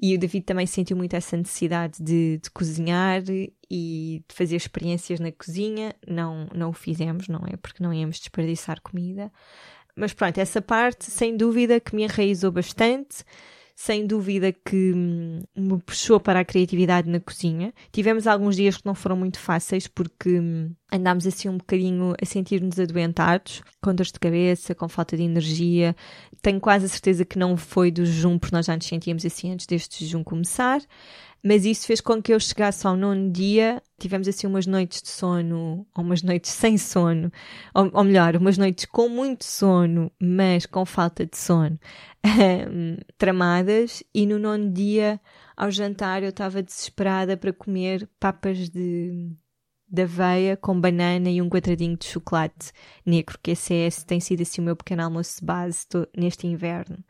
e 0.01 0.15
o 0.15 0.19
David 0.19 0.45
também 0.45 0.67
sentiu 0.67 0.97
muito 0.97 1.15
essa 1.15 1.37
necessidade 1.37 2.03
de, 2.03 2.39
de 2.39 2.51
cozinhar 2.51 3.23
e 3.71 4.23
de 4.29 4.35
fazer 4.35 4.57
experiências 4.57 5.21
na 5.21 5.33
cozinha. 5.33 5.95
Não, 6.07 6.47
não 6.55 6.71
o 6.71 6.75
fizemos, 6.75 7.29
não 7.29 7.45
é? 7.47 7.57
Porque 7.57 7.83
não 7.83 7.95
íamos 7.95 8.19
desperdiçar 8.19 8.81
comida. 8.83 9.33
Mas 9.97 10.13
pronto, 10.13 10.39
essa 10.39 10.61
parte, 10.61 11.05
sem 11.11 11.37
dúvida, 11.37 11.79
que 11.79 11.95
me 11.95 12.03
enraizou 12.03 12.51
bastante, 12.51 13.25
sem 13.77 14.07
dúvida 14.07 14.53
que 14.53 14.93
hum, 14.95 15.43
me 15.57 15.81
puxou 15.83 16.21
para 16.21 16.41
a 16.41 16.45
criatividade 16.45 17.09
na 17.09 17.19
cozinha. 17.19 17.73
Tivemos 17.93 18.27
alguns 18.27 18.57
dias 18.57 18.77
que 18.77 18.87
não 18.87 18.95
foram 18.95 19.17
muito 19.17 19.39
fáceis 19.39 19.89
porque 19.89 20.39
hum, 20.39 20.73
andámos 20.93 21.27
assim 21.27 21.49
um 21.49 21.59
bocadinho 21.59 22.15
a 22.21 22.25
sentir-nos 22.25 22.79
adoentados, 22.79 23.63
com 23.83 23.95
dores 23.95 24.13
de 24.13 24.21
cabeça, 24.21 24.75
com 24.75 24.89
falta 24.89 25.17
de 25.17 25.25
energia. 25.25 25.95
Tenho 26.41 26.61
quase 26.61 26.87
a 26.87 26.89
certeza 26.89 27.25
que 27.25 27.39
não 27.39 27.57
foi 27.57 27.91
do 27.91 28.07
jejum, 28.07 28.39
porque 28.39 28.55
nós 28.55 28.67
já 28.67 28.77
nos 28.77 28.87
sentíamos 28.87 29.25
assim 29.27 29.53
antes 29.53 29.67
deste 29.67 30.05
jejum 30.05 30.23
começar. 30.23 30.81
Mas 31.45 31.67
isso 31.67 31.87
fez 31.87 32.01
com 32.01 32.23
que 32.23 32.33
eu 32.33 32.41
chegasse 32.41 32.87
ao 32.87 32.97
nono 32.97 33.31
dia, 33.31 33.83
tivemos 33.99 34.27
assim 34.27 34.47
umas 34.47 34.67
noites 34.67 35.03
de 35.03 35.11
sono, 35.11 35.87
ou 35.95 36.03
umas 36.03 36.23
noites 36.23 36.51
sem 36.57 36.79
sono, 36.79 37.31
ou, 37.75 37.91
ou 37.93 38.03
melhor, 38.03 38.35
umas 38.37 38.57
noites 38.57 38.87
com 38.87 39.11
muito 39.11 39.45
sono, 39.45 40.11
mas 40.19 40.65
com 40.65 40.87
falta 40.87 41.27
de 41.27 41.37
sono, 41.37 41.79
tramadas, 43.19 44.03
e 44.15 44.25
no 44.25 44.39
nono 44.39 44.71
dia, 44.71 45.21
ao 45.55 45.71
jantar, 45.71 46.23
eu 46.23 46.31
estava 46.31 46.63
desesperada 46.63 47.37
para 47.37 47.53
comer 47.53 48.09
papas 48.19 48.71
de, 48.71 49.31
de 49.87 50.03
aveia 50.03 50.57
com 50.57 50.81
banana 50.81 51.29
e 51.29 51.43
um 51.43 51.51
quadradinho 51.51 51.99
de 51.99 52.07
chocolate 52.07 52.73
negro, 53.05 53.39
que 53.43 53.51
esse, 53.51 53.75
é, 53.75 53.89
tem 54.07 54.19
sido 54.19 54.41
assim 54.41 54.63
o 54.63 54.65
meu 54.65 54.77
pequeno 54.77 55.03
almoço 55.03 55.41
de 55.41 55.45
base 55.45 55.87
neste 56.17 56.47
inverno. 56.47 57.05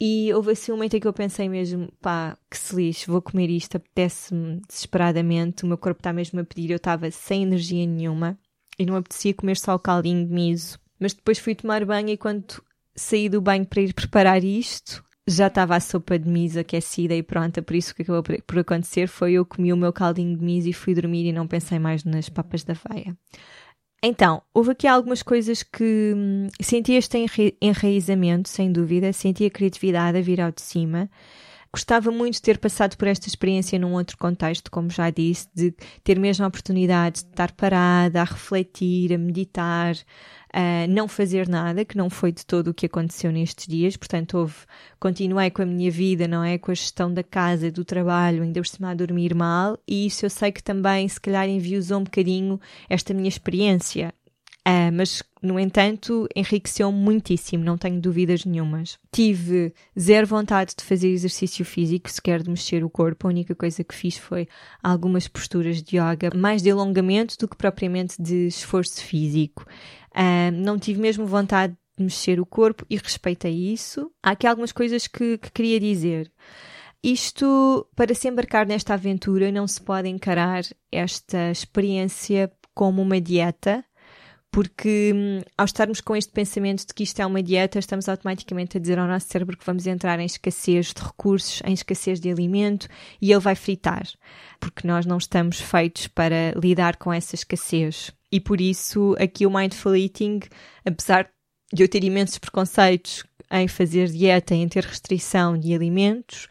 E 0.00 0.32
houve 0.32 0.52
assim 0.52 0.72
um 0.72 0.76
momento 0.76 0.94
em 0.94 1.00
que 1.00 1.06
eu 1.06 1.12
pensei 1.12 1.48
mesmo, 1.48 1.92
pá, 2.00 2.36
que 2.50 2.58
se 2.58 2.74
lixe, 2.74 3.06
vou 3.06 3.22
comer 3.22 3.48
isto, 3.48 3.76
apetece-me 3.76 4.60
desesperadamente, 4.68 5.62
o 5.62 5.66
meu 5.66 5.78
corpo 5.78 6.00
está 6.00 6.12
mesmo 6.12 6.40
a 6.40 6.44
pedir, 6.44 6.70
eu 6.70 6.76
estava 6.76 7.10
sem 7.10 7.44
energia 7.44 7.86
nenhuma 7.86 8.36
e 8.78 8.84
não 8.84 8.96
apetecia 8.96 9.32
comer 9.32 9.56
só 9.56 9.74
o 9.74 9.78
caldinho 9.78 10.26
de 10.26 10.32
miso. 10.32 10.78
Mas 10.98 11.12
depois 11.12 11.38
fui 11.38 11.54
tomar 11.54 11.84
banho 11.84 12.08
e 12.08 12.16
quando 12.16 12.62
saí 12.94 13.28
do 13.28 13.40
banho 13.40 13.64
para 13.64 13.80
ir 13.80 13.94
preparar 13.94 14.42
isto, 14.42 15.04
já 15.26 15.46
estava 15.46 15.76
a 15.76 15.80
sopa 15.80 16.18
de 16.18 16.28
miso 16.28 16.58
aquecida 16.58 17.14
e 17.14 17.22
pronta, 17.22 17.62
por 17.62 17.76
isso 17.76 17.92
o 17.92 17.94
que 17.94 18.02
acabou 18.02 18.22
por 18.22 18.58
acontecer 18.58 19.06
foi 19.06 19.34
eu 19.34 19.46
comi 19.46 19.72
o 19.72 19.76
meu 19.76 19.92
caldinho 19.92 20.36
de 20.36 20.44
miso 20.44 20.68
e 20.68 20.72
fui 20.72 20.94
dormir 20.94 21.26
e 21.26 21.32
não 21.32 21.46
pensei 21.46 21.78
mais 21.78 22.04
nas 22.04 22.28
papas 22.28 22.64
da 22.64 22.74
veia. 22.74 23.16
Então, 24.04 24.42
houve 24.52 24.72
aqui 24.72 24.86
algumas 24.88 25.22
coisas 25.22 25.62
que 25.62 26.12
hum, 26.16 26.48
senti 26.60 26.92
este 26.94 27.24
enraizamento, 27.60 28.48
sem 28.48 28.72
dúvida, 28.72 29.12
senti 29.12 29.46
a 29.46 29.50
criatividade 29.50 30.18
a 30.18 30.20
vir 30.20 30.40
ao 30.40 30.50
de 30.50 30.60
cima. 30.60 31.08
Gostava 31.72 32.10
muito 32.10 32.34
de 32.34 32.42
ter 32.42 32.58
passado 32.58 32.96
por 32.96 33.06
esta 33.06 33.28
experiência 33.28 33.78
num 33.78 33.94
outro 33.94 34.18
contexto, 34.18 34.70
como 34.72 34.90
já 34.90 35.08
disse, 35.08 35.48
de 35.54 35.72
ter 36.02 36.18
mesmo 36.18 36.44
a 36.44 36.48
oportunidade 36.48 37.22
de 37.22 37.30
estar 37.30 37.52
parada, 37.52 38.20
a 38.20 38.24
refletir, 38.24 39.14
a 39.14 39.18
meditar, 39.18 39.94
a 40.52 40.86
não 40.86 41.08
fazer 41.08 41.48
nada, 41.48 41.84
que 41.84 41.96
não 41.96 42.10
foi 42.10 42.30
de 42.30 42.44
todo 42.44 42.68
o 42.68 42.74
que 42.74 42.86
aconteceu 42.86 43.32
nestes 43.32 43.66
dias. 43.66 43.96
Portanto, 43.96 44.38
houve, 44.38 44.54
continuei 45.00 45.50
com 45.50 45.62
a 45.62 45.66
minha 45.66 45.90
vida, 45.90 46.28
não 46.28 46.44
é? 46.44 46.58
Com 46.58 46.70
a 46.70 46.74
gestão 46.74 47.12
da 47.12 47.22
casa, 47.22 47.70
do 47.70 47.84
trabalho, 47.84 48.42
ainda 48.42 48.60
por 48.60 48.66
cima 48.66 48.90
a 48.90 48.94
dormir 48.94 49.34
mal, 49.34 49.78
e 49.88 50.06
isso 50.06 50.26
eu 50.26 50.30
sei 50.30 50.52
que 50.52 50.62
também, 50.62 51.08
se 51.08 51.20
calhar, 51.20 51.48
enviosou 51.48 52.00
um 52.00 52.04
bocadinho 52.04 52.60
esta 52.88 53.14
minha 53.14 53.28
experiência. 53.28 54.12
Uh, 54.64 54.92
mas, 54.92 55.24
no 55.42 55.58
entanto, 55.58 56.28
enriqueceu 56.36 56.92
muitíssimo, 56.92 57.64
não 57.64 57.76
tenho 57.76 58.00
dúvidas 58.00 58.44
nenhumas. 58.44 58.96
Tive 59.10 59.74
zero 59.98 60.24
vontade 60.24 60.74
de 60.78 60.84
fazer 60.84 61.08
exercício 61.08 61.64
físico, 61.64 62.08
sequer 62.08 62.40
de 62.44 62.48
mexer 62.48 62.84
o 62.84 62.90
corpo. 62.90 63.26
A 63.26 63.30
única 63.30 63.56
coisa 63.56 63.82
que 63.82 63.92
fiz 63.92 64.16
foi 64.16 64.46
algumas 64.80 65.26
posturas 65.26 65.82
de 65.82 65.96
yoga, 65.96 66.30
mais 66.32 66.62
de 66.62 66.70
alongamento 66.70 67.36
do 67.38 67.48
que 67.48 67.56
propriamente 67.56 68.22
de 68.22 68.46
esforço 68.46 69.02
físico. 69.02 69.66
Não 70.52 70.78
tive 70.78 71.00
mesmo 71.00 71.26
vontade 71.26 71.76
de 71.96 72.04
mexer 72.04 72.40
o 72.40 72.46
corpo 72.46 72.84
e 72.88 72.96
respeitei 72.96 73.72
isso. 73.72 74.10
Há 74.22 74.32
aqui 74.32 74.46
algumas 74.46 74.72
coisas 74.72 75.06
que, 75.06 75.38
que 75.38 75.50
queria 75.50 75.78
dizer. 75.78 76.30
Isto, 77.02 77.86
para 77.96 78.14
se 78.14 78.28
embarcar 78.28 78.66
nesta 78.66 78.94
aventura, 78.94 79.50
não 79.50 79.66
se 79.66 79.80
pode 79.80 80.08
encarar 80.08 80.62
esta 80.90 81.50
experiência 81.50 82.50
como 82.74 83.02
uma 83.02 83.20
dieta, 83.20 83.84
porque 84.52 85.12
hum, 85.14 85.40
ao 85.58 85.64
estarmos 85.64 86.00
com 86.00 86.14
este 86.14 86.30
pensamento 86.30 86.86
de 86.86 86.94
que 86.94 87.02
isto 87.02 87.20
é 87.20 87.26
uma 87.26 87.42
dieta, 87.42 87.78
estamos 87.78 88.08
automaticamente 88.08 88.76
a 88.76 88.80
dizer 88.80 88.98
ao 88.98 89.08
nosso 89.08 89.26
cérebro 89.26 89.56
que 89.56 89.66
vamos 89.66 89.86
entrar 89.86 90.20
em 90.20 90.26
escassez 90.26 90.92
de 90.92 91.02
recursos, 91.02 91.60
em 91.64 91.72
escassez 91.72 92.20
de 92.20 92.30
alimento 92.30 92.86
e 93.20 93.32
ele 93.32 93.40
vai 93.40 93.56
fritar, 93.56 94.06
porque 94.60 94.86
nós 94.86 95.04
não 95.04 95.16
estamos 95.16 95.60
feitos 95.60 96.06
para 96.06 96.52
lidar 96.56 96.96
com 96.98 97.12
essa 97.12 97.34
escassez. 97.34 98.12
E 98.32 98.40
por 98.40 98.62
isso, 98.62 99.14
aqui 99.18 99.46
o 99.46 99.50
Mindful 99.50 99.94
Eating, 99.94 100.40
apesar 100.86 101.28
de 101.70 101.82
eu 101.82 101.88
ter 101.88 102.02
imensos 102.02 102.38
preconceitos 102.38 103.24
em 103.50 103.68
fazer 103.68 104.08
dieta, 104.08 104.54
em 104.54 104.66
ter 104.66 104.84
restrição 104.84 105.58
de 105.58 105.74
alimentos, 105.74 106.48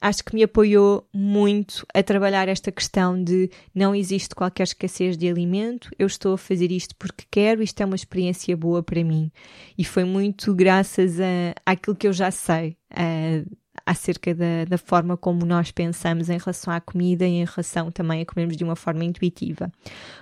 acho 0.00 0.22
que 0.22 0.34
me 0.34 0.44
apoiou 0.44 1.08
muito 1.12 1.84
a 1.92 2.02
trabalhar 2.02 2.46
esta 2.46 2.70
questão 2.70 3.20
de 3.20 3.50
não 3.74 3.94
existe 3.94 4.34
qualquer 4.34 4.64
escassez 4.64 5.16
de 5.16 5.28
alimento, 5.28 5.90
eu 5.98 6.06
estou 6.06 6.34
a 6.34 6.38
fazer 6.38 6.70
isto 6.70 6.94
porque 6.96 7.24
quero, 7.30 7.62
isto 7.62 7.80
é 7.80 7.86
uma 7.86 7.96
experiência 7.96 8.56
boa 8.56 8.82
para 8.82 9.02
mim. 9.02 9.32
E 9.76 9.84
foi 9.84 10.04
muito 10.04 10.54
graças 10.54 11.18
a, 11.18 11.54
àquilo 11.66 11.96
que 11.96 12.06
eu 12.06 12.12
já 12.12 12.30
sei. 12.30 12.76
A, 12.90 13.42
acerca 13.86 14.34
da, 14.34 14.64
da, 14.66 14.78
forma 14.78 15.16
como 15.16 15.44
nós 15.44 15.70
pensamos 15.70 16.30
em 16.30 16.38
relação 16.38 16.72
à 16.72 16.80
comida 16.80 17.26
e 17.26 17.32
em 17.32 17.44
relação 17.44 17.90
também 17.90 18.22
a 18.22 18.26
comermos 18.26 18.56
de 18.56 18.64
uma 18.64 18.76
forma 18.76 19.04
intuitiva. 19.04 19.70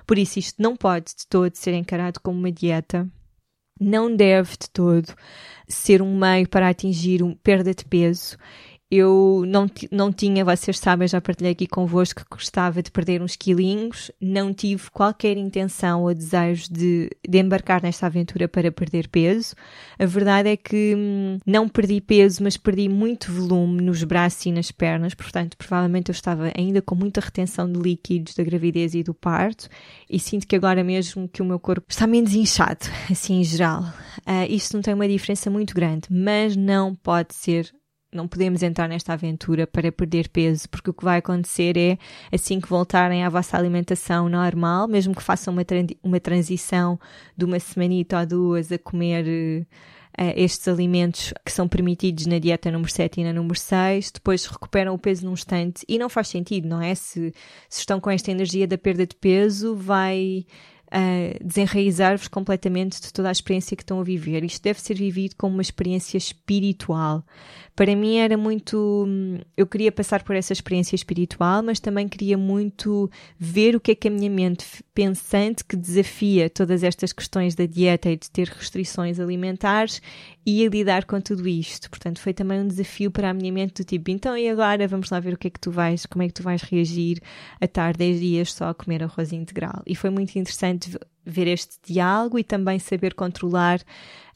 Por 0.07 0.19
isso, 0.19 0.39
isto 0.39 0.61
não 0.61 0.77
pode 0.77 1.15
de 1.17 1.27
todo 1.29 1.55
ser 1.55 1.75
encarado 1.75 2.21
como 2.21 2.39
uma 2.39 2.51
dieta, 2.51 3.09
não 3.81 4.15
deve 4.15 4.51
de 4.53 4.71
todo 4.71 5.15
ser 5.69 6.03
um 6.03 6.19
meio 6.19 6.49
para 6.49 6.69
atingir 6.69 7.23
uma 7.23 7.37
perda 7.37 7.75
de 7.75 7.85
peso 7.85 8.37
eu 8.95 9.43
não, 9.47 9.71
não 9.91 10.13
tinha, 10.13 10.45
vocês 10.45 10.79
sabem, 10.79 11.09
já 11.09 11.19
partilhei 11.19 11.53
aqui 11.53 11.67
convosco 11.67 12.21
que 12.21 12.37
gostava 12.37 12.83
de 12.83 12.91
perder 12.91 13.23
uns 13.23 13.35
quilinhos, 13.35 14.11
não 14.21 14.53
tive 14.53 14.91
qualquer 14.91 15.39
intenção 15.39 16.03
ou 16.03 16.13
desejo 16.13 16.71
de, 16.71 17.09
de 17.27 17.39
embarcar 17.39 17.83
nesta 17.83 18.05
aventura 18.05 18.47
para 18.47 18.71
perder 18.71 19.09
peso. 19.09 19.55
A 19.99 20.05
verdade 20.05 20.51
é 20.51 20.59
que 20.59 20.95
hum, 20.95 21.39
não 21.47 21.71
perdi 21.71 22.03
peso, 22.03 22.43
mas 22.43 22.59
perdi 22.59 22.87
muito 22.87 23.33
volume 23.33 23.81
nos 23.81 24.05
braços 24.05 24.45
e 24.45 24.53
nas 24.53 24.71
pernas, 24.71 25.15
portanto, 25.15 25.57
provavelmente 25.57 26.11
eu 26.11 26.13
estava 26.13 26.53
ainda 26.55 26.83
com 26.83 26.95
muita 26.95 27.23
retenção 27.23 27.73
de 27.73 27.81
líquidos 27.81 28.35
da 28.35 28.45
gravidez 28.45 28.95
e 28.95 29.03
do 29.03 29.15
parto 29.15 29.71
e 30.11 30.19
sinto 30.19 30.47
que 30.47 30.55
agora 30.55 30.85
mesmo 30.85 31.27
que 31.27 31.41
o 31.41 31.47
meu 31.47 31.59
corpo 31.59 31.87
está 31.89 32.07
menos 32.07 32.35
inchado, 32.35 32.85
assim 33.11 33.41
em 33.41 33.45
geral. 33.45 33.85
Uh, 34.19 34.45
isto 34.51 34.75
não 34.75 34.83
tem 34.83 34.93
uma 34.93 35.09
diferença 35.09 35.49
muito 35.49 35.75
grande, 35.75 36.09
mas 36.11 36.55
não 36.55 36.95
pode 36.95 37.35
ser 37.35 37.73
não 38.13 38.29
podemos 38.29 38.63
entrar 38.63 38.89
nesta 38.89 39.15
aventura 39.15 39.67
para 39.67 39.91
perder 39.91 40.29
peso, 40.29 40.69
porque 40.69 40.91
o 40.91 40.95
que 40.95 41.05
vai 41.05 41.19
acontecer 41.19 41.77
é, 41.79 41.99
assim 42.31 42.61
que 42.61 42.69
voltarem 42.69 43.25
à 43.25 43.29
vossa 43.29 43.57
alimentação 43.57 44.29
normal, 44.29 44.87
mesmo 44.87 45.15
que 45.15 45.23
façam 45.23 45.53
uma, 45.53 45.63
uma 46.03 46.21
transição 46.21 47.01
de 47.37 47.45
uma 47.45 47.59
semanita 47.59 48.21
ou 48.21 48.27
duas 48.27 48.71
a 48.71 48.79
comer 48.79 49.27
uh, 49.27 50.33
estes 50.37 50.69
alimentos 50.69 51.33
que 51.45 51.51
são 51.51 51.67
permitidos 51.67 52.27
na 52.27 52.39
dieta 52.39 52.71
número 52.71 52.91
7 52.91 53.21
e 53.21 53.25
na 53.25 53.33
número 53.33 53.59
6, 53.59 54.11
depois 54.11 54.45
recuperam 54.45 54.95
o 54.95 54.99
peso 54.99 55.25
num 55.25 55.33
instante 55.33 55.85
e 55.89 55.99
não 55.99 56.09
faz 56.09 56.29
sentido, 56.29 56.69
não 56.69 56.83
é? 56.83 56.95
Se, 56.95 57.33
se 57.69 57.81
estão 57.81 57.99
com 57.99 58.11
esta 58.11 58.31
energia 58.31 58.67
da 58.67 58.77
perda 58.77 59.07
de 59.07 59.17
peso, 59.17 59.75
vai 59.75 60.45
uh, 60.93 61.45
desenraizar-vos 61.45 62.29
completamente 62.29 63.01
de 63.01 63.13
toda 63.13 63.29
a 63.29 63.33
experiência 63.33 63.77
que 63.77 63.83
estão 63.83 63.99
a 63.99 64.05
viver. 64.05 64.45
Isto 64.45 64.63
deve 64.63 64.81
ser 64.81 64.95
vivido 64.95 65.35
como 65.37 65.55
uma 65.55 65.63
experiência 65.63 66.19
espiritual. 66.19 67.25
Para 67.75 67.97
mim 67.97 68.17
era 68.17 68.37
muito. 68.37 69.07
Eu 69.57 69.67
queria 69.67 69.91
passar 69.91 70.23
por 70.23 70.37
essa 70.37 70.53
experiência 70.53 70.95
espiritual, 70.95 71.63
mas 71.63 71.81
também 71.81 72.07
queria 72.07 72.37
muito 72.37 73.11
ver 73.39 73.75
o 73.75 73.81
que 73.81 73.93
é 73.93 73.95
que 73.95 74.09
a 74.09 74.11
minha 74.11 74.29
mente 74.29 74.67
pensante, 74.95 75.65
que 75.65 75.75
desafia 75.75 76.51
todas 76.51 76.83
estas 76.83 77.15
questões 77.15 77.55
da 77.55 77.65
dieta 77.65 78.11
e 78.11 78.17
de 78.17 78.31
ter 78.31 78.49
restrições 78.49 79.19
alimentares, 79.19 80.03
ia 80.45 80.69
lidar 80.69 81.07
com 81.07 81.19
tudo 81.19 81.49
isto. 81.49 81.89
Portanto, 81.89 82.21
foi 82.21 82.35
também 82.35 82.61
um 82.61 82.69
desafio 82.69 83.11
para 83.11 83.31
a 83.31 83.35
minha 83.35 83.51
mente 83.51 83.83
do 83.83 83.87
tipo, 83.87 84.11
então 84.11 84.37
e 84.37 84.49
agora 84.51 84.87
vamos 84.87 85.09
lá 85.09 85.19
ver 85.19 85.33
o 85.33 85.39
que 85.39 85.49
é 85.49 85.51
que 85.51 85.61
tu 85.61 85.71
vais, 85.71 86.05
como 86.05 86.23
é 86.23 86.27
que 86.27 86.35
tu 86.35 86.43
vais 86.43 86.61
reagir 86.63 87.21
a 87.59 87.65
estar 87.65 87.97
10 87.97 88.21
dias 88.21 88.53
só 88.53 88.69
a 88.69 88.75
comer 88.75 89.03
arroz 89.03 89.33
integral. 89.33 89.83
E 89.87 89.95
foi 89.95 90.11
muito 90.11 90.37
interessante 90.37 90.82
ver 91.25 91.47
este 91.47 91.77
diálogo 91.87 92.39
e 92.39 92.45
também 92.45 92.79
saber 92.79 93.15
controlar 93.15 93.81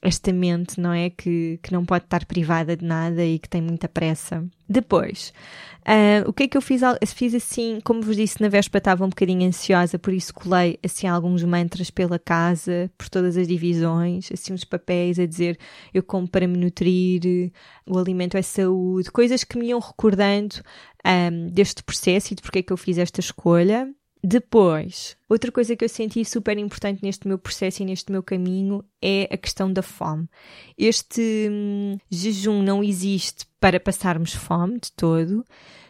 esta 0.00 0.32
mente, 0.32 0.80
não 0.80 0.92
é? 0.92 1.10
Que, 1.10 1.58
que 1.62 1.72
não 1.72 1.84
pode 1.84 2.04
estar 2.04 2.24
privada 2.26 2.76
de 2.76 2.84
nada 2.84 3.24
e 3.24 3.38
que 3.38 3.48
tem 3.48 3.60
muita 3.60 3.88
pressa. 3.88 4.46
Depois, 4.68 5.32
uh, 5.80 6.28
o 6.28 6.32
que 6.32 6.44
é 6.44 6.48
que 6.48 6.56
eu 6.56 6.60
fiz? 6.60 6.82
Fiz 7.06 7.34
assim, 7.34 7.80
como 7.82 8.02
vos 8.02 8.16
disse, 8.16 8.40
na 8.40 8.48
véspera 8.48 8.78
estava 8.78 9.04
um 9.04 9.08
bocadinho 9.08 9.46
ansiosa, 9.46 9.98
por 9.98 10.12
isso 10.12 10.32
colei 10.34 10.78
assim 10.84 11.06
alguns 11.06 11.42
mantras 11.42 11.90
pela 11.90 12.18
casa, 12.18 12.90
por 12.96 13.08
todas 13.08 13.36
as 13.36 13.48
divisões, 13.48 14.30
assim 14.32 14.52
uns 14.52 14.64
papéis 14.64 15.18
a 15.18 15.26
dizer 15.26 15.58
eu 15.92 16.02
como 16.02 16.28
para 16.28 16.46
me 16.46 16.56
nutrir, 16.58 17.52
o 17.86 17.98
alimento 17.98 18.36
é 18.36 18.42
saúde, 18.42 19.10
coisas 19.10 19.42
que 19.44 19.58
me 19.58 19.68
iam 19.68 19.80
recordando 19.80 20.56
um, 21.04 21.48
deste 21.48 21.82
processo 21.82 22.32
e 22.32 22.36
de 22.36 22.42
porque 22.42 22.60
é 22.60 22.62
que 22.62 22.72
eu 22.72 22.76
fiz 22.76 22.98
esta 22.98 23.20
escolha. 23.20 23.88
Depois, 24.28 25.16
outra 25.28 25.52
coisa 25.52 25.76
que 25.76 25.84
eu 25.84 25.88
senti 25.88 26.24
super 26.24 26.58
importante 26.58 27.00
neste 27.00 27.28
meu 27.28 27.38
processo 27.38 27.80
e 27.80 27.86
neste 27.86 28.10
meu 28.10 28.24
caminho 28.24 28.84
é 29.00 29.28
a 29.30 29.36
questão 29.36 29.72
da 29.72 29.82
fome. 29.82 30.28
Este 30.76 31.48
hum, 31.48 31.96
jejum 32.10 32.60
não 32.60 32.82
existe 32.82 33.46
para 33.60 33.78
passarmos 33.78 34.34
fome 34.34 34.80
de 34.80 34.90
todo, 34.90 35.44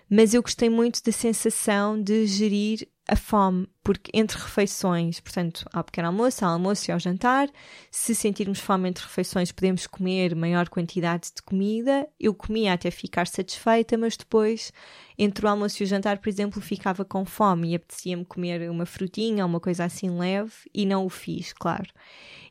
mas 0.08 0.34
eu 0.34 0.42
gostei 0.42 0.70
muito 0.70 1.02
da 1.02 1.12
sensação 1.12 2.00
de 2.00 2.26
gerir 2.26 2.88
a 3.08 3.14
fome, 3.14 3.68
porque 3.84 4.10
entre 4.12 4.36
refeições, 4.36 5.20
portanto, 5.20 5.64
ao 5.72 5.84
pequeno 5.84 6.08
almoço, 6.08 6.44
ao 6.44 6.52
almoço 6.52 6.90
e 6.90 6.92
ao 6.92 6.98
jantar, 6.98 7.48
se 7.88 8.14
sentirmos 8.16 8.58
fome 8.58 8.88
entre 8.88 9.04
refeições, 9.04 9.52
podemos 9.52 9.86
comer 9.86 10.34
maior 10.34 10.68
quantidade 10.68 11.30
de 11.34 11.40
comida. 11.42 12.08
Eu 12.18 12.34
comia 12.34 12.72
até 12.72 12.90
ficar 12.90 13.28
satisfeita, 13.28 13.96
mas 13.96 14.16
depois, 14.16 14.72
entre 15.16 15.46
o 15.46 15.48
almoço 15.48 15.82
e 15.82 15.84
o 15.84 15.86
jantar, 15.86 16.18
por 16.18 16.28
exemplo, 16.28 16.60
ficava 16.60 17.04
com 17.04 17.24
fome 17.24 17.70
e 17.70 17.74
apetecia-me 17.76 18.24
comer 18.24 18.68
uma 18.68 18.86
frutinha 18.86 19.46
uma 19.46 19.60
coisa 19.60 19.84
assim 19.84 20.10
leve 20.10 20.52
e 20.74 20.84
não 20.84 21.06
o 21.06 21.08
fiz, 21.08 21.52
claro. 21.52 21.88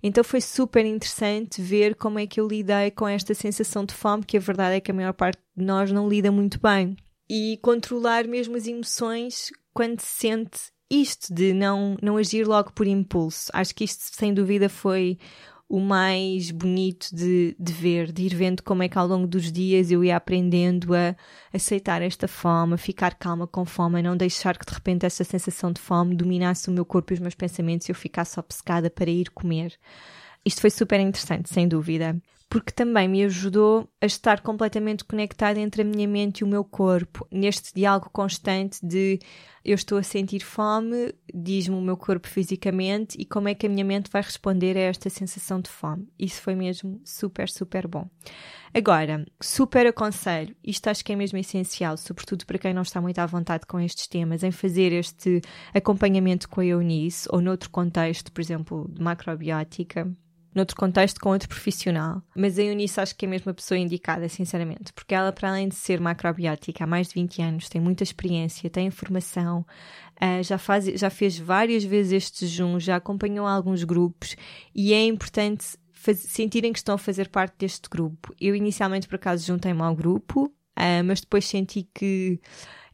Então 0.01 0.23
foi 0.23 0.39
super 0.39 0.85
interessante 0.85 1.61
ver 1.61 1.95
como 1.95 2.17
é 2.17 2.25
que 2.25 2.39
eu 2.39 2.47
lidei 2.47 2.91
com 2.91 3.07
esta 3.07 3.33
sensação 3.33 3.83
de 3.83 3.93
fome, 3.93 4.23
que 4.23 4.37
a 4.37 4.39
verdade 4.39 4.75
é 4.75 4.79
que 4.79 4.91
a 4.91 4.93
maior 4.93 5.13
parte 5.13 5.39
de 5.55 5.65
nós 5.65 5.91
não 5.91 6.07
lida 6.07 6.31
muito 6.31 6.59
bem. 6.61 6.95
E 7.29 7.57
controlar 7.61 8.27
mesmo 8.27 8.55
as 8.55 8.67
emoções 8.67 9.51
quando 9.73 9.99
se 9.99 10.07
sente 10.07 10.59
isto 10.89 11.33
de 11.33 11.53
não, 11.53 11.97
não 12.01 12.17
agir 12.17 12.47
logo 12.47 12.71
por 12.71 12.87
impulso. 12.87 13.49
Acho 13.53 13.73
que 13.73 13.83
isto, 13.83 14.03
sem 14.15 14.33
dúvida, 14.33 14.69
foi 14.69 15.17
o 15.67 15.79
mais 15.79 16.51
bonito 16.51 17.07
de, 17.11 17.55
de 17.59 17.73
ver, 17.73 18.11
de 18.11 18.23
ir 18.23 18.35
vendo 18.35 18.61
como 18.61 18.83
é 18.83 18.89
que 18.89 18.97
ao 18.97 19.07
longo 19.07 19.25
dos 19.25 19.51
dias 19.51 19.89
eu 19.89 20.03
ia 20.03 20.15
aprendendo 20.15 20.93
a 20.93 21.15
aceitar 21.51 22.03
esta 22.03 22.27
fome, 22.27 22.75
a 22.75 22.77
ficar 22.77 23.15
calma 23.15 23.47
com 23.47 23.65
fome, 23.65 23.99
a 23.99 24.03
não 24.03 24.15
deixar 24.15 24.57
que 24.57 24.65
de 24.65 24.73
repente 24.73 25.05
essa 25.05 25.23
sensação 25.23 25.71
de 25.71 25.81
fome 25.81 26.15
dominasse 26.15 26.69
o 26.69 26.71
meu 26.71 26.85
corpo 26.85 27.13
e 27.13 27.15
os 27.15 27.19
meus 27.19 27.33
pensamentos 27.33 27.89
e 27.89 27.91
eu 27.91 27.95
ficasse 27.95 28.39
obcecada 28.39 28.91
para 28.91 29.09
ir 29.09 29.31
comer. 29.31 29.73
Isto 30.45 30.61
foi 30.61 30.69
super 30.69 30.99
interessante, 30.99 31.49
sem 31.49 31.67
dúvida 31.67 32.15
porque 32.55 32.71
também 32.71 33.05
me 33.09 33.21
ajudou 33.25 33.85
a 34.01 34.05
estar 34.05 34.39
completamente 34.39 35.03
conectada 35.03 35.59
entre 35.59 35.81
a 35.81 35.85
minha 35.85 36.07
mente 36.07 36.39
e 36.39 36.43
o 36.45 36.47
meu 36.47 36.63
corpo, 36.63 37.27
neste 37.29 37.73
diálogo 37.75 38.09
constante 38.09 38.79
de 38.81 39.19
eu 39.65 39.75
estou 39.75 39.97
a 39.97 40.03
sentir 40.03 40.39
fome, 40.39 41.13
diz-me 41.33 41.75
o 41.75 41.81
meu 41.81 41.97
corpo 41.97 42.29
fisicamente 42.29 43.17
e 43.19 43.25
como 43.25 43.49
é 43.49 43.53
que 43.53 43.65
a 43.65 43.69
minha 43.69 43.83
mente 43.83 44.09
vai 44.09 44.21
responder 44.21 44.77
a 44.77 44.83
esta 44.83 45.09
sensação 45.09 45.59
de 45.59 45.69
fome. 45.69 46.07
Isso 46.17 46.41
foi 46.41 46.55
mesmo 46.55 47.01
super, 47.03 47.49
super 47.49 47.89
bom. 47.89 48.09
Agora, 48.73 49.25
super 49.41 49.85
aconselho, 49.87 50.55
isto 50.63 50.87
acho 50.87 51.03
que 51.03 51.11
é 51.11 51.15
mesmo 51.17 51.37
essencial, 51.37 51.97
sobretudo 51.97 52.45
para 52.45 52.57
quem 52.57 52.73
não 52.73 52.83
está 52.83 53.01
muito 53.01 53.19
à 53.19 53.25
vontade 53.25 53.65
com 53.65 53.81
estes 53.81 54.07
temas, 54.07 54.43
em 54.43 54.51
fazer 54.51 54.93
este 54.93 55.41
acompanhamento 55.73 56.47
com 56.47 56.61
a 56.61 56.65
Eunice 56.65 57.27
ou 57.33 57.41
noutro 57.41 57.69
contexto, 57.69 58.31
por 58.31 58.39
exemplo, 58.39 58.89
de 58.89 59.01
macrobiótica 59.01 60.09
noutro 60.55 60.75
contexto 60.75 61.19
com 61.19 61.29
outro 61.29 61.49
profissional. 61.49 62.21
Mas 62.35 62.57
a 62.57 62.63
Eunice 62.63 62.99
acho 62.99 63.15
que 63.15 63.25
é 63.25 63.27
mesmo 63.27 63.51
a 63.51 63.53
pessoa 63.53 63.77
indicada, 63.77 64.27
sinceramente, 64.29 64.93
porque 64.93 65.13
ela, 65.13 65.31
para 65.31 65.49
além 65.49 65.67
de 65.67 65.75
ser 65.75 65.99
macrobiótica 65.99 66.85
há 66.85 66.87
mais 66.87 67.09
de 67.09 67.15
20 67.15 67.41
anos, 67.41 67.69
tem 67.69 67.81
muita 67.81 68.03
experiência, 68.03 68.69
tem 68.69 68.87
informação, 68.87 69.65
uh, 70.21 70.41
já, 70.41 70.57
faz, 70.57 70.85
já 70.85 71.09
fez 71.09 71.37
várias 71.37 71.83
vezes 71.83 72.13
este 72.13 72.47
jejum, 72.47 72.79
já 72.79 72.95
acompanhou 72.95 73.45
alguns 73.45 73.83
grupos 73.83 74.35
e 74.73 74.93
é 74.93 75.05
importante 75.05 75.77
faz, 75.91 76.19
sentirem 76.19 76.71
que 76.71 76.79
estão 76.79 76.95
a 76.95 76.99
fazer 76.99 77.29
parte 77.29 77.55
deste 77.57 77.89
grupo. 77.89 78.33
Eu 78.39 78.55
inicialmente, 78.55 79.07
por 79.07 79.15
acaso, 79.15 79.45
juntei-me 79.45 79.81
ao 79.81 79.93
grupo, 79.93 80.45
uh, 80.45 81.03
mas 81.03 81.19
depois 81.19 81.45
senti 81.45 81.87
que 81.93 82.39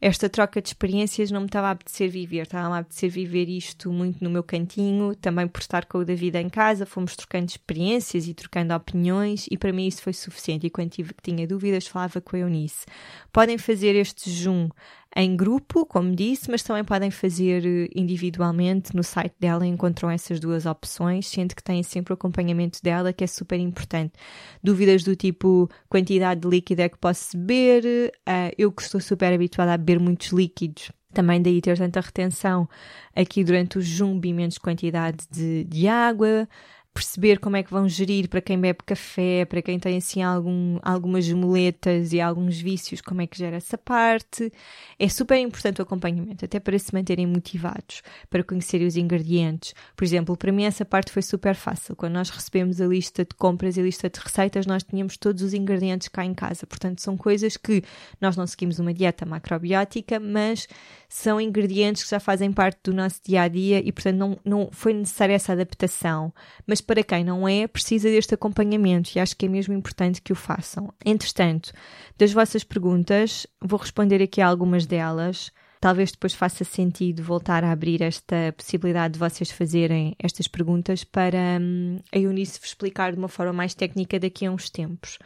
esta 0.04 0.28
troca 0.28 0.60
de 0.60 0.70
experiências 0.70 1.30
não 1.30 1.42
me 1.42 1.46
estava 1.46 1.68
a 1.68 1.70
apetecer 1.70 2.10
viver, 2.10 2.42
estava 2.42 2.74
a 2.74 2.78
apetecer 2.80 3.08
viver 3.08 3.48
isto 3.48 3.92
muito 3.92 4.22
no 4.22 4.28
meu 4.28 4.42
cantinho, 4.42 5.14
também 5.14 5.46
por 5.46 5.60
estar 5.60 5.86
com 5.86 5.98
o 5.98 6.04
David 6.04 6.36
em 6.38 6.48
casa, 6.48 6.84
fomos 6.84 7.14
trocando 7.14 7.46
experiências 7.46 8.26
e 8.26 8.34
trocando 8.34 8.74
opiniões 8.74 9.46
e 9.48 9.56
para 9.56 9.72
mim 9.72 9.86
isso 9.86 10.02
foi 10.02 10.12
suficiente. 10.12 10.66
E 10.66 10.70
quando 10.70 10.90
tive 10.90 11.14
que 11.14 11.22
tinha 11.22 11.46
dúvidas 11.46 11.86
falava 11.86 12.20
com 12.20 12.34
a 12.34 12.40
Eunice. 12.40 12.84
Podem 13.32 13.56
fazer 13.56 13.94
este 13.94 14.28
jejum 14.28 14.70
em 15.14 15.36
grupo, 15.36 15.84
como 15.84 16.14
disse, 16.16 16.50
mas 16.50 16.62
também 16.62 16.84
podem 16.84 17.10
fazer 17.10 17.66
eh, 17.66 17.88
individualmente. 17.94 18.96
No 18.96 19.02
site 19.02 19.34
dela 19.38 19.66
encontram 19.66 20.10
essas 20.10 20.40
duas 20.40 20.64
opções, 20.64 21.28
sendo 21.28 21.54
que 21.54 21.62
têm 21.62 21.82
sempre 21.82 22.12
o 22.12 22.14
acompanhamento 22.14 22.82
dela, 22.82 23.12
que 23.12 23.22
é 23.22 23.26
super 23.26 23.58
importante. 23.58 24.14
Dúvidas 24.62 25.04
do 25.04 25.14
tipo 25.14 25.68
quantidade 25.88 26.40
de 26.40 26.48
líquido 26.48 26.82
é 26.82 26.88
que 26.88 26.98
posso 26.98 27.36
beber, 27.36 28.12
uh, 28.28 28.54
eu 28.56 28.72
que 28.72 28.82
estou 28.82 29.00
super 29.00 29.32
habituada 29.32 29.74
a 29.74 29.76
beber 29.76 30.00
muitos 30.00 30.28
líquidos. 30.28 30.90
Também 31.12 31.42
daí 31.42 31.60
ter 31.60 31.76
tanta 31.76 32.00
retenção 32.00 32.66
aqui 33.14 33.44
durante 33.44 33.76
o 33.76 33.82
jejum, 33.82 34.18
menos 34.18 34.56
quantidade 34.56 35.26
de, 35.30 35.64
de 35.64 35.86
água, 35.86 36.48
perceber 36.92 37.38
como 37.38 37.56
é 37.56 37.62
que 37.62 37.70
vão 37.70 37.88
gerir 37.88 38.28
para 38.28 38.40
quem 38.40 38.60
bebe 38.60 38.80
café, 38.84 39.46
para 39.46 39.62
quem 39.62 39.78
tem 39.78 39.96
assim 39.96 40.22
algum, 40.22 40.78
algumas 40.82 41.26
muletas 41.32 42.12
e 42.12 42.20
alguns 42.20 42.60
vícios, 42.60 43.00
como 43.00 43.22
é 43.22 43.26
que 43.26 43.38
gera 43.38 43.56
essa 43.56 43.78
parte. 43.78 44.52
É 44.98 45.08
super 45.08 45.38
importante 45.38 45.80
o 45.80 45.82
acompanhamento, 45.82 46.44
até 46.44 46.60
para 46.60 46.78
se 46.78 46.92
manterem 46.92 47.26
motivados, 47.26 48.02
para 48.28 48.44
conhecerem 48.44 48.86
os 48.86 48.96
ingredientes. 48.96 49.74
Por 49.96 50.04
exemplo, 50.04 50.36
para 50.36 50.52
mim 50.52 50.64
essa 50.64 50.84
parte 50.84 51.10
foi 51.10 51.22
super 51.22 51.54
fácil. 51.54 51.96
Quando 51.96 52.12
nós 52.12 52.28
recebemos 52.28 52.80
a 52.80 52.86
lista 52.86 53.24
de 53.24 53.34
compras 53.34 53.76
e 53.76 53.80
a 53.80 53.84
lista 53.84 54.10
de 54.10 54.20
receitas, 54.20 54.66
nós 54.66 54.82
tínhamos 54.82 55.16
todos 55.16 55.42
os 55.42 55.54
ingredientes 55.54 56.08
cá 56.08 56.24
em 56.24 56.34
casa. 56.34 56.66
Portanto, 56.66 57.00
são 57.00 57.16
coisas 57.16 57.56
que 57.56 57.82
nós 58.20 58.36
não 58.36 58.46
seguimos 58.46 58.78
uma 58.78 58.92
dieta 58.92 59.24
macrobiótica, 59.24 60.20
mas 60.20 60.68
são 61.08 61.40
ingredientes 61.40 62.04
que 62.04 62.10
já 62.10 62.20
fazem 62.20 62.52
parte 62.52 62.80
do 62.84 62.92
nosso 62.92 63.20
dia 63.24 63.42
a 63.42 63.48
dia 63.48 63.80
e, 63.82 63.90
portanto, 63.92 64.16
não, 64.16 64.38
não 64.44 64.68
foi 64.72 64.92
necessária 64.92 65.34
essa 65.34 65.52
adaptação. 65.52 66.32
Mas 66.66 66.81
para 66.82 67.02
quem 67.02 67.24
não 67.24 67.48
é, 67.48 67.66
precisa 67.66 68.08
deste 68.10 68.34
acompanhamento 68.34 69.10
e 69.14 69.20
acho 69.20 69.36
que 69.36 69.46
é 69.46 69.48
mesmo 69.48 69.72
importante 69.74 70.20
que 70.20 70.32
o 70.32 70.36
façam. 70.36 70.92
Entretanto, 71.04 71.72
das 72.18 72.32
vossas 72.32 72.64
perguntas, 72.64 73.46
vou 73.60 73.78
responder 73.78 74.22
aqui 74.22 74.40
a 74.40 74.46
algumas 74.46 74.86
delas. 74.86 75.50
Talvez 75.80 76.12
depois 76.12 76.32
faça 76.32 76.62
sentido 76.62 77.24
voltar 77.24 77.64
a 77.64 77.72
abrir 77.72 78.02
esta 78.02 78.54
possibilidade 78.56 79.14
de 79.14 79.18
vocês 79.18 79.50
fazerem 79.50 80.14
estas 80.18 80.46
perguntas 80.46 81.02
para 81.02 81.58
hum, 81.60 81.98
a 82.12 82.18
Eunice 82.18 82.60
vos 82.60 82.68
explicar 82.68 83.12
de 83.12 83.18
uma 83.18 83.26
forma 83.26 83.52
mais 83.52 83.74
técnica 83.74 84.20
daqui 84.20 84.46
a 84.46 84.50
uns 84.52 84.70
tempos. 84.70 85.18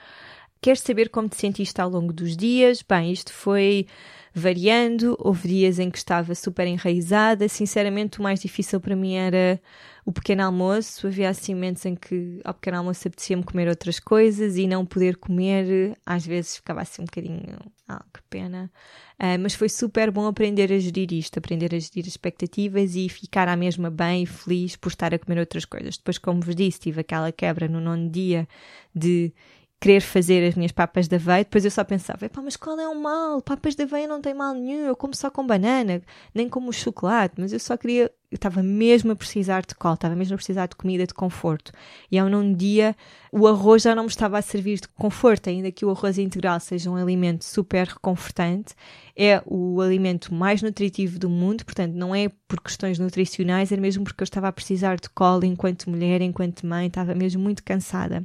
Queres 0.60 0.80
saber 0.80 1.10
como 1.10 1.28
te 1.28 1.36
sentiste 1.36 1.80
ao 1.80 1.90
longo 1.90 2.12
dos 2.12 2.36
dias? 2.36 2.82
Bem, 2.82 3.12
isto 3.12 3.32
foi 3.32 3.86
variando. 4.34 5.16
Houve 5.18 5.48
dias 5.48 5.78
em 5.78 5.90
que 5.90 5.98
estava 5.98 6.34
super 6.34 6.66
enraizada. 6.66 7.48
Sinceramente, 7.48 8.18
o 8.18 8.22
mais 8.22 8.40
difícil 8.40 8.80
para 8.80 8.96
mim 8.96 9.14
era 9.14 9.60
o 10.06 10.12
pequeno 10.12 10.44
almoço. 10.44 11.08
Havia 11.08 11.28
assim 11.28 11.52
momentos 11.52 11.84
em 11.84 11.96
que 11.96 12.40
ao 12.44 12.54
pequeno 12.54 12.78
almoço 12.78 13.06
apetecia-me 13.08 13.42
comer 13.42 13.68
outras 13.68 13.98
coisas 13.98 14.56
e 14.56 14.66
não 14.68 14.86
poder 14.86 15.16
comer. 15.16 15.98
Às 16.06 16.24
vezes 16.24 16.56
ficava 16.56 16.80
assim 16.80 17.02
um 17.02 17.04
bocadinho. 17.06 17.58
Ah, 17.88 18.04
que 18.14 18.22
pena. 18.30 18.70
Uh, 19.18 19.38
mas 19.40 19.54
foi 19.54 19.68
super 19.68 20.10
bom 20.12 20.26
aprender 20.26 20.72
a 20.72 20.78
gerir 20.78 21.12
isto, 21.12 21.38
aprender 21.38 21.74
a 21.74 21.78
gerir 21.78 22.06
expectativas 22.06 22.94
e 22.94 23.08
ficar 23.08 23.48
à 23.48 23.56
mesma 23.56 23.90
bem 23.90 24.22
e 24.22 24.26
feliz 24.26 24.76
por 24.76 24.90
estar 24.90 25.12
a 25.12 25.18
comer 25.18 25.40
outras 25.40 25.64
coisas. 25.64 25.96
Depois, 25.96 26.18
como 26.18 26.40
vos 26.40 26.54
disse, 26.54 26.78
tive 26.78 27.00
aquela 27.00 27.32
quebra 27.32 27.66
no 27.66 27.80
nono 27.80 28.08
dia 28.08 28.46
de 28.94 29.32
querer 29.78 30.00
fazer 30.00 30.46
as 30.46 30.54
minhas 30.54 30.72
papas 30.72 31.06
de 31.06 31.16
aveia, 31.16 31.44
depois 31.44 31.64
eu 31.64 31.70
só 31.70 31.84
pensava, 31.84 32.30
mas 32.42 32.56
qual 32.56 32.78
é 32.80 32.88
o 32.88 33.00
mal? 33.00 33.42
Papas 33.42 33.74
de 33.74 33.82
aveia 33.82 34.08
não 34.08 34.22
tem 34.22 34.32
mal 34.32 34.54
nenhum, 34.54 34.86
eu 34.86 34.96
como 34.96 35.14
só 35.14 35.30
com 35.30 35.46
banana, 35.46 36.02
nem 36.34 36.48
como 36.48 36.72
chocolate, 36.72 37.34
mas 37.36 37.52
eu 37.52 37.60
só 37.60 37.76
queria, 37.76 38.10
eu 38.30 38.36
estava 38.36 38.62
mesmo 38.62 39.12
a 39.12 39.16
precisar 39.16 39.66
de 39.66 39.74
colo, 39.74 39.94
estava 39.94 40.16
mesmo 40.16 40.34
a 40.34 40.38
precisar 40.38 40.66
de 40.66 40.76
comida 40.76 41.06
de 41.06 41.12
conforto. 41.12 41.72
E 42.10 42.18
ao 42.18 42.28
num 42.30 42.54
dia 42.54 42.96
o 43.30 43.46
arroz 43.46 43.82
já 43.82 43.94
não 43.94 44.04
me 44.04 44.08
estava 44.08 44.38
a 44.38 44.42
servir 44.42 44.80
de 44.80 44.88
conforto, 44.88 45.50
ainda 45.50 45.70
que 45.70 45.84
o 45.84 45.90
arroz 45.90 46.16
integral 46.16 46.58
seja 46.58 46.90
um 46.90 46.96
alimento 46.96 47.44
super 47.44 47.86
reconfortante, 47.86 48.74
é 49.14 49.42
o 49.44 49.82
alimento 49.82 50.32
mais 50.32 50.62
nutritivo 50.62 51.18
do 51.18 51.28
mundo, 51.28 51.66
portanto 51.66 51.92
não 51.92 52.14
é 52.14 52.30
por 52.48 52.62
questões 52.62 52.98
nutricionais, 52.98 53.70
é 53.70 53.76
mesmo 53.76 54.04
porque 54.04 54.22
eu 54.22 54.26
estava 54.26 54.48
a 54.48 54.52
precisar 54.52 54.96
de 54.96 55.10
colo 55.10 55.44
enquanto 55.44 55.90
mulher, 55.90 56.22
enquanto 56.22 56.66
mãe, 56.66 56.86
estava 56.86 57.14
mesmo 57.14 57.42
muito 57.42 57.62
cansada. 57.62 58.24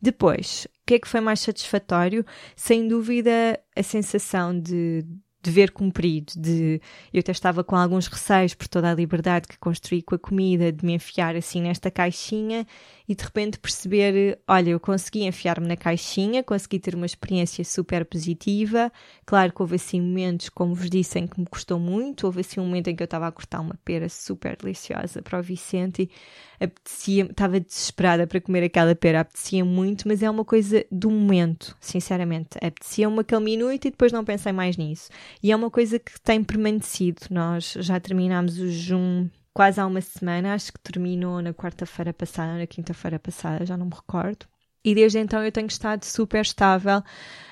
Depois, 0.00 0.66
o 0.66 0.86
que 0.86 0.94
é 0.94 0.98
que 0.98 1.08
foi 1.08 1.20
mais 1.20 1.40
satisfatório? 1.40 2.24
Sem 2.54 2.86
dúvida, 2.86 3.58
a 3.74 3.82
sensação 3.82 4.58
de 4.58 5.04
dever 5.46 5.70
cumprido, 5.70 6.32
de 6.36 6.80
eu 7.12 7.20
até 7.20 7.30
estava 7.30 7.62
com 7.62 7.76
alguns 7.76 8.08
receios 8.08 8.54
por 8.54 8.66
toda 8.66 8.90
a 8.90 8.94
liberdade 8.94 9.46
que 9.46 9.58
construí 9.58 10.02
com 10.02 10.14
a 10.14 10.18
comida, 10.18 10.72
de 10.72 10.84
me 10.84 10.94
enfiar 10.94 11.36
assim 11.36 11.62
nesta 11.62 11.90
caixinha 11.90 12.66
e 13.08 13.14
de 13.14 13.22
repente 13.22 13.58
perceber, 13.58 14.38
olha, 14.48 14.70
eu 14.70 14.80
consegui 14.80 15.24
enfiar-me 15.24 15.68
na 15.68 15.76
caixinha, 15.76 16.42
consegui 16.42 16.80
ter 16.80 16.94
uma 16.94 17.06
experiência 17.06 17.64
super 17.64 18.04
positiva. 18.04 18.92
Claro 19.24 19.52
que 19.52 19.62
houve 19.62 19.76
assim 19.76 20.00
momentos, 20.00 20.48
como 20.48 20.74
vos 20.74 20.90
disse, 20.90 21.18
em 21.18 21.26
que 21.26 21.38
me 21.38 21.46
custou 21.46 21.78
muito. 21.78 22.24
Houve 22.26 22.40
assim 22.40 22.58
um 22.60 22.64
momento 22.64 22.88
em 22.88 22.96
que 22.96 23.02
eu 23.02 23.06
estava 23.06 23.28
a 23.28 23.32
cortar 23.32 23.60
uma 23.60 23.78
pera 23.84 24.08
super 24.08 24.56
deliciosa 24.56 25.22
para 25.22 25.38
o 25.38 25.42
Vicente 25.42 26.02
e 26.02 26.64
apetecia, 26.64 27.24
estava 27.24 27.60
desesperada 27.60 28.26
para 28.26 28.40
comer 28.40 28.64
aquela 28.64 28.94
pera, 28.94 29.20
apetecia 29.20 29.64
muito, 29.64 30.08
mas 30.08 30.22
é 30.22 30.28
uma 30.28 30.44
coisa 30.44 30.84
do 30.90 31.10
momento, 31.10 31.76
sinceramente. 31.80 32.56
Apetecia-me 32.56 33.20
aquele 33.20 33.44
minuto 33.44 33.86
e 33.86 33.90
depois 33.90 34.10
não 34.10 34.24
pensei 34.24 34.52
mais 34.52 34.76
nisso. 34.76 35.10
E 35.42 35.52
é 35.52 35.56
uma 35.56 35.70
coisa 35.70 35.98
que 35.98 36.20
tem 36.20 36.42
permanecido. 36.42 37.22
Nós 37.30 37.74
já 37.78 37.98
terminámos 38.00 38.58
o 38.58 38.68
jejum 38.68 39.28
quase 39.52 39.80
há 39.80 39.86
uma 39.86 40.00
semana, 40.00 40.54
acho 40.54 40.72
que 40.72 40.80
terminou 40.80 41.40
na 41.40 41.54
quarta-feira 41.54 42.12
passada, 42.12 42.58
na 42.58 42.66
quinta-feira 42.66 43.18
passada, 43.18 43.64
já 43.64 43.76
não 43.76 43.86
me 43.86 43.94
recordo. 43.94 44.46
E 44.84 44.94
desde 44.94 45.18
então 45.18 45.42
eu 45.42 45.50
tenho 45.50 45.66
estado 45.66 46.04
super 46.04 46.42
estável 46.42 47.02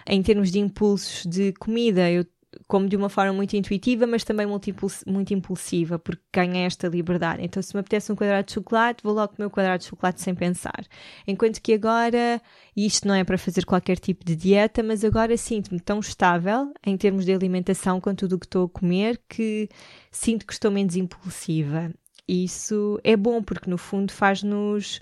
em 0.07 0.23
termos 0.23 0.53
de 0.53 0.61
impulsos 0.61 1.27
de 1.27 1.53
comida. 1.55 2.11
Eu 2.11 2.25
como 2.67 2.89
de 2.89 2.97
uma 2.97 3.09
forma 3.09 3.33
muito 3.33 3.57
intuitiva, 3.57 4.07
mas 4.07 4.25
também 4.25 4.47
muito, 4.47 4.75
muito 5.07 5.35
impulsiva, 5.35 5.99
porque 5.99 6.23
ganhei 6.33 6.65
esta 6.65 6.89
liberdade. 6.89 7.43
Então, 7.43 7.63
se 7.63 7.75
me 7.75 7.81
apetece 7.81 8.13
um 8.13 8.17
quadrado 8.17 8.47
de 8.47 8.53
chocolate, 8.53 9.03
vou 9.03 9.13
logo 9.13 9.35
comer 9.35 9.47
o 9.47 9.51
quadrado 9.51 9.81
de 9.81 9.89
chocolate 9.89 10.21
sem 10.21 10.35
pensar. 10.35 10.85
Enquanto 11.27 11.61
que 11.61 11.73
agora, 11.73 12.41
isto 12.77 13.07
não 13.07 13.15
é 13.15 13.25
para 13.25 13.39
fazer 13.39 13.65
qualquer 13.65 13.99
tipo 13.99 14.25
de 14.25 14.37
dieta, 14.37 14.83
mas 14.83 15.05
agora 15.05 15.37
sinto-me 15.37 15.81
tão 15.81 16.01
estável 16.01 16.73
em 16.87 16.97
termos 16.97 17.25
de 17.25 17.33
alimentação 17.33 18.01
com 18.01 18.15
tudo 18.15 18.37
o 18.37 18.39
que 18.39 18.47
estou 18.47 18.67
a 18.67 18.69
comer 18.69 19.21
que 19.29 19.69
sinto 20.11 20.47
que 20.47 20.53
estou 20.53 20.71
menos 20.71 20.97
impulsiva. 20.97 21.93
E 22.27 22.45
isso 22.45 22.99
é 23.05 23.17
bom, 23.17 23.43
porque 23.43 23.69
no 23.69 23.77
fundo 23.77 24.13
faz-nos 24.13 25.01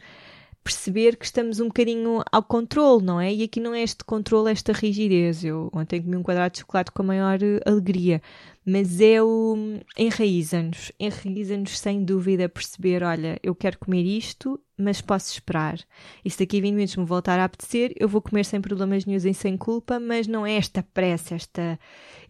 perceber 0.62 1.16
que 1.16 1.24
estamos 1.24 1.60
um 1.60 1.66
bocadinho 1.66 2.22
ao 2.30 2.42
controle, 2.42 3.04
não 3.04 3.20
é? 3.20 3.32
E 3.32 3.42
aqui 3.42 3.60
não 3.60 3.74
é 3.74 3.82
este 3.82 4.04
controle, 4.04 4.50
esta 4.50 4.72
rigidez. 4.72 5.44
Eu 5.44 5.70
ontem 5.72 6.00
comi 6.00 6.16
um 6.16 6.22
quadrado 6.22 6.52
de 6.52 6.60
chocolate 6.60 6.92
com 6.92 7.02
a 7.02 7.06
maior 7.06 7.38
alegria, 7.66 8.22
mas 8.64 9.00
é 9.00 9.22
o 9.22 9.56
enraiza-nos, 9.98 10.92
enraiza-nos 10.98 11.78
sem 11.78 12.04
dúvida 12.04 12.44
a 12.44 12.48
perceber, 12.48 13.02
olha, 13.02 13.38
eu 13.42 13.54
quero 13.54 13.78
comer 13.78 14.04
isto, 14.04 14.60
mas 14.78 15.00
posso 15.00 15.32
esperar. 15.32 15.78
E 16.24 16.30
se 16.30 16.38
daqui 16.38 16.58
a 16.58 16.60
20 16.60 16.74
minutos 16.74 16.96
me 16.96 17.04
voltar 17.04 17.38
a 17.40 17.44
apetecer, 17.44 17.92
eu 17.98 18.08
vou 18.08 18.22
comer 18.22 18.44
sem 18.44 18.60
problemas 18.60 19.04
nenhum 19.04 19.18
e 19.18 19.34
sem 19.34 19.56
culpa, 19.56 19.98
mas 19.98 20.26
não 20.26 20.46
é 20.46 20.54
esta 20.54 20.82
pressa, 20.82 21.34
esta, 21.34 21.78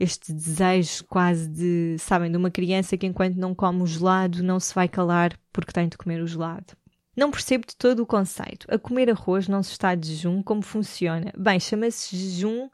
este 0.01 0.33
desejo 0.33 1.05
quase 1.05 1.49
de, 1.49 1.97
sabem, 1.99 2.31
de 2.31 2.37
uma 2.37 2.51
criança 2.51 2.97
que 2.97 3.07
enquanto 3.07 3.37
não 3.37 3.55
come 3.55 3.83
o 3.83 3.87
gelado 3.87 4.43
não 4.43 4.59
se 4.59 4.75
vai 4.75 4.89
calar 4.89 5.39
porque 5.53 5.73
tem 5.73 5.89
de 5.89 5.99
comer 5.99 6.23
o 6.23 6.27
gelado. 6.27 6.82
Não 7.17 7.31
percebo 7.31 7.67
de 7.67 7.77
todo 7.77 8.03
o 8.03 8.07
conceito. 8.07 8.67
A 8.71 8.79
comer 8.79 9.11
arroz 9.11 9.47
não 9.49 9.63
se 9.63 9.73
está 9.73 9.95
de 9.95 10.09
jejum, 10.09 10.43
como 10.43 10.63
funciona? 10.63 11.33
Bem, 11.37 11.61
chama-se 11.61 12.17
jejum 12.17 12.69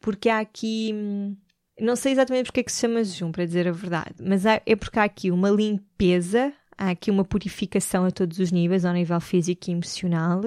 porque 0.00 0.28
há 0.28 0.40
aqui. 0.40 0.90
Hum, 0.94 1.36
não 1.80 1.96
sei 1.96 2.12
exatamente 2.12 2.46
porque 2.46 2.60
é 2.60 2.62
que 2.62 2.72
se 2.72 2.80
chama 2.80 3.02
jejum, 3.02 3.32
para 3.32 3.44
dizer 3.46 3.66
a 3.66 3.72
verdade, 3.72 4.14
mas 4.20 4.44
é 4.46 4.76
porque 4.76 4.98
há 4.98 5.04
aqui 5.04 5.30
uma 5.32 5.50
limpeza, 5.50 6.52
há 6.78 6.90
aqui 6.90 7.10
uma 7.10 7.24
purificação 7.24 8.04
a 8.04 8.10
todos 8.10 8.38
os 8.38 8.52
níveis, 8.52 8.84
ao 8.84 8.92
nível 8.92 9.20
físico 9.20 9.68
e 9.68 9.72
emocional. 9.72 10.40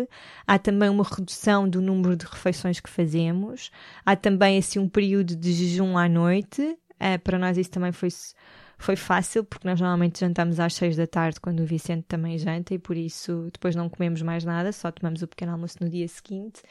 Há 0.45 0.59
também 0.59 0.89
uma 0.89 1.03
redução 1.03 1.67
do 1.67 1.81
número 1.81 2.15
de 2.15 2.25
refeições 2.25 2.79
que 2.79 2.89
fazemos. 2.89 3.71
Há 4.05 4.15
também 4.15 4.57
assim 4.57 4.79
um 4.79 4.87
período 4.87 5.35
de 5.35 5.51
jejum 5.51 5.97
à 5.97 6.07
noite. 6.07 6.61
Uh, 6.61 7.19
para 7.23 7.37
nós 7.37 7.57
isso 7.57 7.71
também 7.71 7.91
foi 7.91 8.09
foi 8.77 8.95
fácil, 8.95 9.43
porque 9.43 9.67
nós 9.67 9.79
normalmente 9.81 10.19
jantamos 10.19 10.59
às 10.59 10.75
seis 10.75 10.95
da 10.95 11.07
tarde, 11.07 11.39
quando 11.39 11.61
o 11.61 11.65
Vicente 11.65 12.05
também 12.07 12.37
janta, 12.37 12.73
e 12.73 12.79
por 12.79 12.95
isso 12.95 13.49
depois 13.51 13.75
não 13.75 13.89
comemos 13.89 14.21
mais 14.21 14.45
nada, 14.45 14.71
só 14.71 14.91
tomamos 14.91 15.21
o 15.21 15.27
pequeno 15.27 15.51
almoço 15.53 15.77
no 15.81 15.89
dia 15.89 16.07
seguinte. 16.07 16.61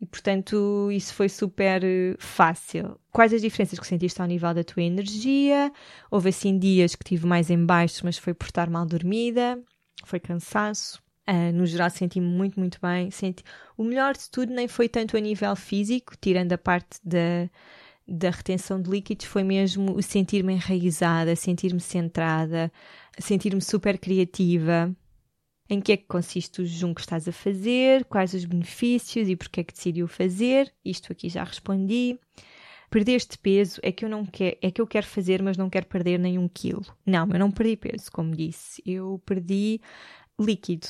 E 0.00 0.06
portanto, 0.06 0.88
isso 0.90 1.12
foi 1.12 1.28
super 1.28 1.84
eh, 1.84 2.16
fácil. 2.18 2.98
Quais 3.12 3.34
as 3.34 3.42
diferenças 3.42 3.78
que 3.78 3.86
sentiste 3.86 4.20
ao 4.22 4.26
nível 4.26 4.54
da 4.54 4.64
tua 4.64 4.82
energia? 4.82 5.70
Houve 6.10 6.30
assim 6.30 6.58
dias 6.58 6.94
que 6.94 7.04
tive 7.04 7.26
mais 7.26 7.50
em 7.50 7.66
baixo, 7.66 8.00
mas 8.04 8.16
foi 8.16 8.32
por 8.32 8.46
estar 8.46 8.70
mal 8.70 8.86
dormida, 8.86 9.62
foi 10.04 10.18
cansaço. 10.18 11.02
Uh, 11.28 11.52
no 11.52 11.66
geral 11.66 11.90
senti-me 11.90 12.26
muito, 12.26 12.58
muito 12.58 12.78
bem. 12.80 13.10
Senti... 13.10 13.44
O 13.76 13.84
melhor 13.84 14.16
de 14.16 14.28
tudo 14.30 14.52
nem 14.54 14.66
foi 14.66 14.88
tanto 14.88 15.16
a 15.18 15.20
nível 15.20 15.54
físico, 15.54 16.14
tirando 16.18 16.54
a 16.54 16.58
parte 16.58 16.98
da, 17.04 17.48
da 18.10 18.30
retenção 18.30 18.82
de 18.82 18.90
líquidos 18.90 19.26
foi 19.26 19.44
mesmo 19.44 19.94
o 19.96 20.02
sentir-me 20.02 20.54
enraizada, 20.54 21.36
sentir-me 21.36 21.80
centrada, 21.80 22.72
sentir-me 23.18 23.60
super 23.60 23.98
criativa. 23.98 24.94
Em 25.68 25.80
que 25.80 25.92
é 25.92 25.96
que 25.96 26.06
consiste 26.08 26.60
o 26.60 26.66
jejum 26.66 26.92
que 26.92 27.00
estás 27.00 27.28
a 27.28 27.32
fazer? 27.32 28.04
Quais 28.06 28.34
os 28.34 28.44
benefícios 28.44 29.28
e 29.28 29.36
porquê 29.36 29.60
é 29.60 29.64
que 29.64 29.72
decidiu 29.72 30.08
fazer? 30.08 30.72
Isto 30.84 31.12
aqui 31.12 31.28
já 31.28 31.44
respondi. 31.44 32.18
Perder 32.90 33.12
este 33.12 33.38
peso 33.38 33.80
é 33.84 33.92
que 33.92 34.04
eu 34.04 34.08
não 34.08 34.26
quero, 34.26 34.56
é 34.60 34.68
que 34.68 34.80
eu 34.80 34.86
quero 34.86 35.06
fazer, 35.06 35.40
mas 35.40 35.56
não 35.56 35.70
quero 35.70 35.86
perder 35.86 36.18
nenhum 36.18 36.48
quilo. 36.48 36.84
Não, 37.06 37.28
eu 37.30 37.38
não 37.38 37.52
perdi 37.52 37.76
peso, 37.76 38.10
como 38.10 38.34
disse. 38.34 38.82
Eu 38.84 39.22
perdi 39.24 39.80
líquido 40.40 40.88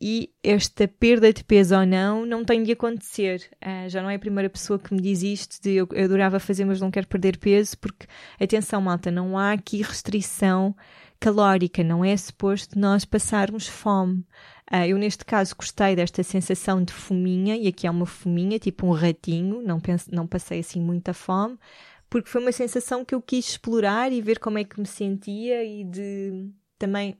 e 0.00 0.30
esta 0.42 0.86
perda 0.86 1.32
de 1.32 1.42
peso 1.42 1.74
ou 1.74 1.86
não 1.86 2.26
não 2.26 2.44
tem 2.44 2.62
de 2.62 2.72
acontecer. 2.72 3.48
Uh, 3.64 3.88
já 3.88 4.02
não 4.02 4.10
é 4.10 4.16
a 4.16 4.18
primeira 4.18 4.50
pessoa 4.50 4.78
que 4.78 4.92
me 4.92 5.00
diz 5.00 5.22
isto 5.22 5.62
de 5.62 5.72
eu, 5.72 5.88
eu 5.92 6.04
adorava 6.04 6.38
fazer, 6.38 6.64
mas 6.64 6.80
não 6.80 6.90
quero 6.90 7.06
perder 7.06 7.38
peso, 7.38 7.78
porque, 7.78 8.06
atenção, 8.38 8.80
malta, 8.80 9.10
não 9.10 9.38
há 9.38 9.52
aqui 9.52 9.82
restrição 9.82 10.76
calórica, 11.18 11.82
não 11.82 12.04
é 12.04 12.14
suposto 12.16 12.78
nós 12.78 13.04
passarmos 13.04 13.66
fome. 13.66 14.24
Uh, 14.70 14.84
eu, 14.88 14.98
neste 14.98 15.24
caso, 15.24 15.54
gostei 15.56 15.96
desta 15.96 16.22
sensação 16.22 16.82
de 16.82 16.92
fominha, 16.92 17.56
e 17.56 17.66
aqui 17.66 17.86
é 17.86 17.90
uma 17.90 18.06
fominha, 18.06 18.58
tipo 18.58 18.86
um 18.86 18.92
ratinho, 18.92 19.62
não, 19.62 19.80
penso, 19.80 20.10
não 20.12 20.26
passei 20.26 20.60
assim 20.60 20.80
muita 20.80 21.14
fome, 21.14 21.58
porque 22.10 22.28
foi 22.28 22.42
uma 22.42 22.52
sensação 22.52 23.04
que 23.04 23.14
eu 23.14 23.22
quis 23.22 23.48
explorar 23.50 24.12
e 24.12 24.20
ver 24.20 24.38
como 24.38 24.58
é 24.58 24.64
que 24.64 24.78
me 24.78 24.86
sentia 24.86 25.64
e 25.64 25.84
de 25.84 26.50
também 26.78 27.16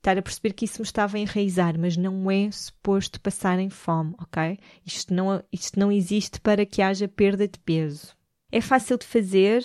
estar 0.00 0.16
a 0.16 0.22
perceber 0.22 0.54
que 0.54 0.64
isso 0.64 0.80
me 0.80 0.84
estava 0.86 1.16
a 1.16 1.20
enraizar, 1.20 1.78
mas 1.78 1.96
não 1.96 2.30
é 2.30 2.50
suposto 2.50 3.20
passar 3.20 3.58
em 3.58 3.68
fome, 3.68 4.14
ok? 4.18 4.58
Isto 4.84 5.12
não, 5.12 5.44
isto 5.52 5.78
não 5.78 5.92
existe 5.92 6.40
para 6.40 6.64
que 6.64 6.80
haja 6.80 7.06
perda 7.06 7.46
de 7.46 7.58
peso. 7.58 8.16
É 8.50 8.60
fácil 8.60 8.98
de 8.98 9.06
fazer, 9.06 9.64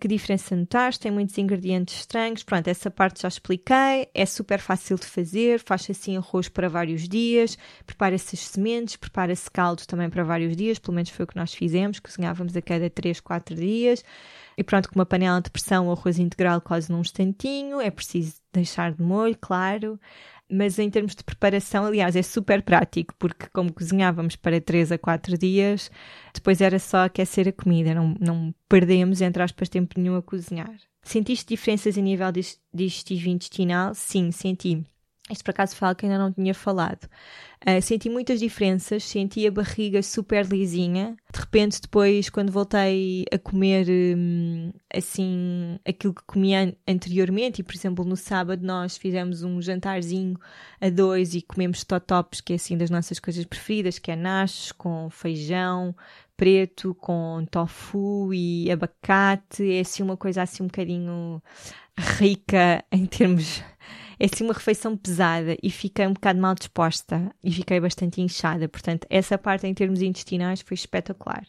que 0.00 0.08
diferença 0.08 0.56
notaste? 0.56 1.00
Tem 1.00 1.12
muitos 1.12 1.36
ingredientes 1.36 1.94
estranhos. 1.94 2.42
Pronto, 2.42 2.66
essa 2.66 2.90
parte 2.90 3.22
já 3.22 3.28
expliquei. 3.28 4.08
É 4.14 4.24
super 4.24 4.58
fácil 4.58 4.96
de 4.96 5.06
fazer. 5.06 5.60
Faz 5.60 5.88
assim 5.90 6.16
arroz 6.16 6.48
para 6.48 6.68
vários 6.68 7.08
dias. 7.08 7.58
Prepara-se 7.86 8.34
as 8.34 8.40
sementes. 8.40 8.96
Prepara-se 8.96 9.50
caldo 9.50 9.86
também 9.86 10.08
para 10.08 10.24
vários 10.24 10.56
dias. 10.56 10.78
Pelo 10.78 10.94
menos 10.94 11.10
foi 11.10 11.24
o 11.24 11.28
que 11.28 11.36
nós 11.36 11.52
fizemos. 11.52 12.00
Cozinhávamos 12.00 12.56
a 12.56 12.62
cada 12.62 12.88
3, 12.88 13.20
4 13.20 13.54
dias. 13.54 14.02
E 14.56 14.64
pronto, 14.64 14.88
com 14.88 14.94
uma 14.98 15.06
panela 15.06 15.40
de 15.40 15.50
pressão, 15.50 15.88
o 15.88 15.92
arroz 15.92 16.18
integral 16.18 16.60
quase 16.60 16.90
num 16.90 17.00
instantinho. 17.00 17.80
É 17.80 17.90
preciso 17.90 18.34
deixar 18.52 18.92
de 18.92 19.02
molho, 19.02 19.36
claro 19.38 20.00
mas 20.50 20.78
em 20.78 20.90
termos 20.90 21.14
de 21.14 21.24
preparação, 21.24 21.84
aliás, 21.84 22.16
é 22.16 22.22
super 22.22 22.62
prático, 22.62 23.14
porque 23.18 23.46
como 23.52 23.72
cozinhávamos 23.72 24.36
para 24.36 24.60
3 24.60 24.92
a 24.92 24.98
4 24.98 25.38
dias, 25.38 25.90
depois 26.34 26.60
era 26.60 26.78
só 26.78 27.04
aquecer 27.04 27.48
a 27.48 27.52
comida, 27.52 27.94
não, 27.94 28.14
não 28.20 28.54
perdemos, 28.68 29.20
entre 29.20 29.42
aspas, 29.42 29.68
tempo 29.68 29.98
nenhum 29.98 30.16
a 30.16 30.22
cozinhar. 30.22 30.74
Sentiste 31.02 31.48
diferenças 31.48 31.96
a 31.96 32.00
nível 32.00 32.30
digestivo 32.72 33.28
intestinal? 33.28 33.94
Sim, 33.94 34.30
senti. 34.30 34.84
Isto 35.30 35.44
por 35.44 35.50
acaso 35.50 35.76
falo 35.76 35.94
que 35.94 36.06
ainda 36.06 36.18
não 36.18 36.32
tinha 36.32 36.54
falado. 36.54 37.08
Uh, 37.64 37.80
senti 37.82 38.08
muitas 38.08 38.40
diferenças, 38.40 39.04
senti 39.04 39.46
a 39.46 39.50
barriga 39.50 40.02
super 40.02 40.46
lisinha. 40.46 41.14
De 41.32 41.40
repente, 41.40 41.80
depois, 41.80 42.28
quando 42.30 42.50
voltei 42.50 43.26
a 43.32 43.38
comer 43.38 43.86
um, 44.16 44.72
assim 44.92 45.78
aquilo 45.86 46.14
que 46.14 46.22
comia 46.26 46.76
anteriormente, 46.88 47.60
e 47.60 47.62
por 47.62 47.74
exemplo, 47.74 48.04
no 48.04 48.16
sábado 48.16 48.64
nós 48.64 48.96
fizemos 48.96 49.42
um 49.42 49.60
jantarzinho 49.60 50.38
a 50.80 50.88
dois 50.88 51.34
e 51.34 51.42
comemos 51.42 51.84
totops, 51.84 52.40
que 52.40 52.54
é 52.54 52.56
assim 52.56 52.76
das 52.76 52.90
nossas 52.90 53.20
coisas 53.20 53.44
preferidas, 53.44 53.98
que 53.98 54.10
é 54.10 54.16
nachos 54.16 54.72
com 54.72 55.08
feijão 55.10 55.94
preto, 56.40 56.94
com 56.94 57.44
tofu 57.50 58.32
e 58.32 58.70
abacate. 58.72 59.70
É 59.70 59.80
assim 59.80 60.02
uma 60.02 60.16
coisa 60.16 60.40
assim 60.40 60.62
um 60.62 60.66
bocadinho 60.66 61.42
rica 61.98 62.82
em 62.90 63.04
termos 63.04 63.62
é 64.20 64.26
assim 64.26 64.44
uma 64.44 64.52
refeição 64.52 64.94
pesada 64.94 65.56
e 65.62 65.70
fiquei 65.70 66.06
um 66.06 66.12
bocado 66.12 66.38
mal 66.38 66.54
disposta 66.54 67.34
e 67.42 67.50
fiquei 67.50 67.80
bastante 67.80 68.20
inchada. 68.20 68.68
Portanto, 68.68 69.06
essa 69.08 69.38
parte 69.38 69.66
em 69.66 69.72
termos 69.72 70.02
intestinais 70.02 70.60
foi 70.60 70.74
espetacular. 70.74 71.46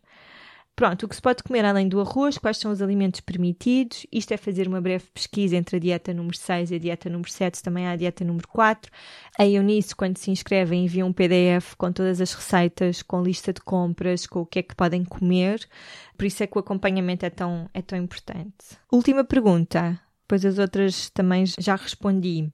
Pronto, 0.74 1.06
o 1.06 1.10
que 1.10 1.16
se 1.16 1.22
pode 1.22 1.44
comer 1.44 1.66
além 1.66 1.90
do 1.90 2.00
arroz, 2.00 2.38
quais 2.38 2.58
são 2.58 2.72
os 2.72 2.82
alimentos 2.82 3.20
permitidos? 3.20 4.08
Isto 4.10 4.34
é 4.34 4.38
fazer 4.38 4.70
uma 4.70 4.80
breve 4.80 5.04
pesquisa 5.14 5.58
entre 5.58 5.76
a 5.76 5.80
dieta 5.80 6.14
número 6.14 6.38
6 6.38 6.72
e 6.72 6.76
a 6.76 6.80
dieta 6.80 7.10
número 7.10 7.30
7, 7.30 7.62
também 7.62 7.88
há 7.88 7.92
a 7.92 7.96
dieta 7.98 8.24
número 8.24 8.48
4. 8.48 8.90
A 9.38 9.46
Eunice, 9.46 9.94
quando 9.94 10.18
se 10.18 10.32
inscrevem, 10.32 10.86
envia 10.86 11.06
um 11.06 11.12
PDF 11.12 11.76
com 11.78 11.92
todas 11.92 12.22
as 12.22 12.34
receitas, 12.34 13.02
com 13.02 13.22
lista 13.22 13.52
de 13.52 13.60
compras, 13.60 14.26
com 14.26 14.40
o 14.40 14.46
que 14.46 14.60
é 14.60 14.64
que 14.64 14.74
podem 14.74 15.04
comer. 15.04 15.60
Por 16.18 16.26
isso 16.26 16.42
é 16.42 16.48
que 16.48 16.58
o 16.58 16.62
acompanhamento 16.62 17.26
é 17.26 17.30
tão, 17.30 17.70
é 17.74 17.82
tão 17.82 18.00
importante. 18.00 18.78
Última 18.90 19.26
pergunta, 19.26 20.00
pois 20.26 20.46
as 20.46 20.58
outras 20.58 21.10
também 21.10 21.44
já 21.46 21.76
respondi 21.76 22.50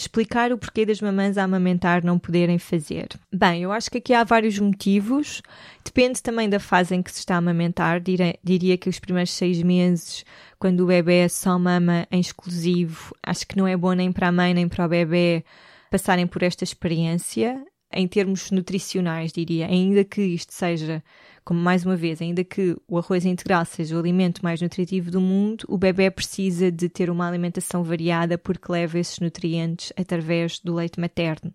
explicar 0.00 0.52
o 0.52 0.58
porquê 0.58 0.86
das 0.86 1.00
mamães 1.00 1.36
a 1.36 1.42
amamentar 1.42 2.04
não 2.04 2.18
poderem 2.18 2.56
fazer. 2.58 3.08
Bem, 3.32 3.62
eu 3.62 3.72
acho 3.72 3.90
que 3.90 3.98
aqui 3.98 4.14
há 4.14 4.22
vários 4.22 4.56
motivos. 4.58 5.42
Depende 5.84 6.22
também 6.22 6.48
da 6.48 6.60
fase 6.60 6.94
em 6.94 7.02
que 7.02 7.10
se 7.10 7.18
está 7.18 7.34
a 7.34 7.38
amamentar. 7.38 8.00
Diria 8.00 8.78
que 8.78 8.88
os 8.88 9.00
primeiros 9.00 9.32
seis 9.32 9.60
meses, 9.60 10.24
quando 10.58 10.80
o 10.80 10.86
bebê 10.86 11.28
só 11.28 11.58
mama 11.58 12.06
em 12.12 12.20
exclusivo, 12.20 13.12
acho 13.22 13.46
que 13.46 13.56
não 13.56 13.66
é 13.66 13.76
bom 13.76 13.92
nem 13.92 14.12
para 14.12 14.28
a 14.28 14.32
mãe 14.32 14.54
nem 14.54 14.68
para 14.68 14.86
o 14.86 14.88
bebê 14.88 15.44
passarem 15.90 16.26
por 16.26 16.44
esta 16.44 16.62
experiência. 16.62 17.60
Em 17.90 18.06
termos 18.06 18.50
nutricionais, 18.50 19.32
diria, 19.32 19.66
ainda 19.66 20.04
que 20.04 20.20
isto 20.20 20.52
seja 20.52 21.02
como 21.42 21.58
mais 21.58 21.86
uma 21.86 21.96
vez, 21.96 22.20
ainda 22.20 22.44
que 22.44 22.76
o 22.86 22.98
arroz 22.98 23.24
integral 23.24 23.64
seja 23.64 23.96
o 23.96 23.98
alimento 23.98 24.44
mais 24.44 24.60
nutritivo 24.60 25.10
do 25.10 25.18
mundo, 25.18 25.64
o 25.66 25.78
bebê 25.78 26.10
precisa 26.10 26.70
de 26.70 26.90
ter 26.90 27.08
uma 27.08 27.26
alimentação 27.26 27.82
variada 27.82 28.36
porque 28.36 28.70
leva 28.70 28.98
esses 28.98 29.18
nutrientes 29.18 29.90
através 29.96 30.58
do 30.58 30.74
leite 30.74 31.00
materno. 31.00 31.54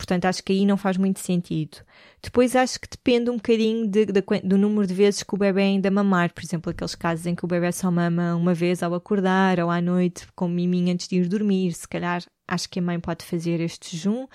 Portanto, 0.00 0.24
acho 0.24 0.42
que 0.42 0.54
aí 0.54 0.64
não 0.64 0.78
faz 0.78 0.96
muito 0.96 1.20
sentido. 1.20 1.76
Depois 2.22 2.56
acho 2.56 2.80
que 2.80 2.88
depende 2.88 3.28
um 3.28 3.36
bocadinho 3.36 3.86
de, 3.86 4.06
de, 4.06 4.22
do 4.42 4.56
número 4.56 4.86
de 4.86 4.94
vezes 4.94 5.22
que 5.22 5.34
o 5.34 5.36
bebê 5.36 5.60
ainda 5.60 5.90
mamar. 5.90 6.32
Por 6.32 6.42
exemplo, 6.42 6.70
aqueles 6.70 6.94
casos 6.94 7.26
em 7.26 7.34
que 7.34 7.44
o 7.44 7.46
bebê 7.46 7.70
só 7.70 7.90
mama 7.90 8.34
uma 8.34 8.54
vez 8.54 8.82
ao 8.82 8.94
acordar 8.94 9.60
ou 9.60 9.68
à 9.68 9.78
noite 9.78 10.26
com 10.34 10.48
miminho 10.48 10.94
antes 10.94 11.06
de 11.06 11.16
ir 11.16 11.28
dormir. 11.28 11.74
Se 11.74 11.86
calhar 11.86 12.22
acho 12.48 12.70
que 12.70 12.78
a 12.78 12.82
mãe 12.82 12.98
pode 12.98 13.26
fazer 13.26 13.60
este 13.60 13.94
jejum, 13.94 14.26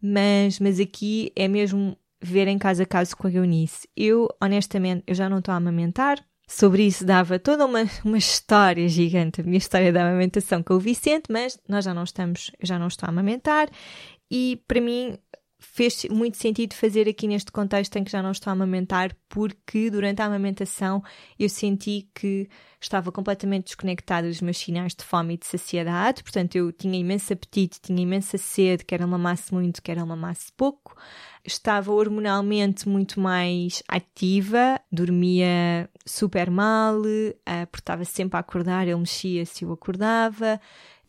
mas, 0.00 0.58
mas 0.58 0.80
aqui 0.80 1.30
é 1.36 1.46
mesmo 1.46 1.98
ver 2.18 2.48
em 2.48 2.56
caso 2.56 2.82
a 2.82 2.86
caso 2.86 3.14
com 3.14 3.26
a 3.26 3.30
Eunice. 3.30 3.86
Eu, 3.94 4.26
honestamente, 4.42 5.04
eu 5.06 5.14
já 5.14 5.28
não 5.28 5.40
estou 5.40 5.52
a 5.52 5.58
amamentar, 5.58 6.18
sobre 6.48 6.84
isso 6.84 7.04
dava 7.04 7.38
toda 7.38 7.66
uma, 7.66 7.84
uma 8.02 8.16
história 8.16 8.88
gigante, 8.88 9.42
a 9.42 9.44
minha 9.44 9.58
história 9.58 9.92
da 9.92 10.00
amamentação 10.00 10.62
com 10.62 10.74
o 10.74 10.80
Vicente, 10.80 11.24
mas 11.30 11.58
nós 11.68 11.84
já 11.84 11.92
não 11.92 12.04
estamos, 12.04 12.50
já 12.62 12.78
não 12.78 12.86
estou 12.86 13.06
a 13.06 13.10
amamentar 13.10 13.68
e 14.30 14.62
para 14.66 14.80
mim 14.80 15.18
fez 15.60 16.06
muito 16.10 16.38
sentido 16.38 16.74
fazer 16.74 17.08
aqui 17.08 17.28
neste 17.28 17.52
contexto 17.52 17.94
em 17.96 18.02
que 18.02 18.10
já 18.10 18.22
não 18.22 18.32
estou 18.32 18.50
a 18.50 18.54
amamentar, 18.54 19.14
porque 19.28 19.90
durante 19.90 20.22
a 20.22 20.24
amamentação 20.24 21.02
eu 21.38 21.48
senti 21.48 22.08
que 22.14 22.48
estava 22.80 23.12
completamente 23.12 23.66
desconectada 23.66 24.26
dos 24.26 24.40
meus 24.40 24.56
sinais 24.56 24.94
de 24.94 25.04
fome 25.04 25.34
e 25.34 25.36
de 25.36 25.46
saciedade, 25.46 26.22
portanto 26.22 26.56
eu 26.56 26.72
tinha 26.72 26.98
imenso 26.98 27.32
apetite, 27.32 27.78
tinha 27.80 28.02
imensa 28.02 28.38
sede, 28.38 28.84
quer 28.84 29.04
uma 29.04 29.18
massa 29.18 29.54
muito, 29.54 29.82
quer 29.82 30.02
uma 30.02 30.16
massa 30.16 30.50
pouco, 30.56 30.96
estava 31.44 31.92
hormonalmente 31.92 32.88
muito 32.88 33.20
mais 33.20 33.82
ativa, 33.86 34.80
dormia 34.90 35.90
super 36.06 36.50
mal, 36.50 37.00
uh, 37.00 37.66
porque 37.70 37.82
estava 37.82 38.04
sempre 38.04 38.38
a 38.38 38.40
acordar, 38.40 38.88
ele 38.88 38.96
mexia 38.96 39.44
se 39.44 39.64
eu 39.64 39.72
acordava, 39.72 40.58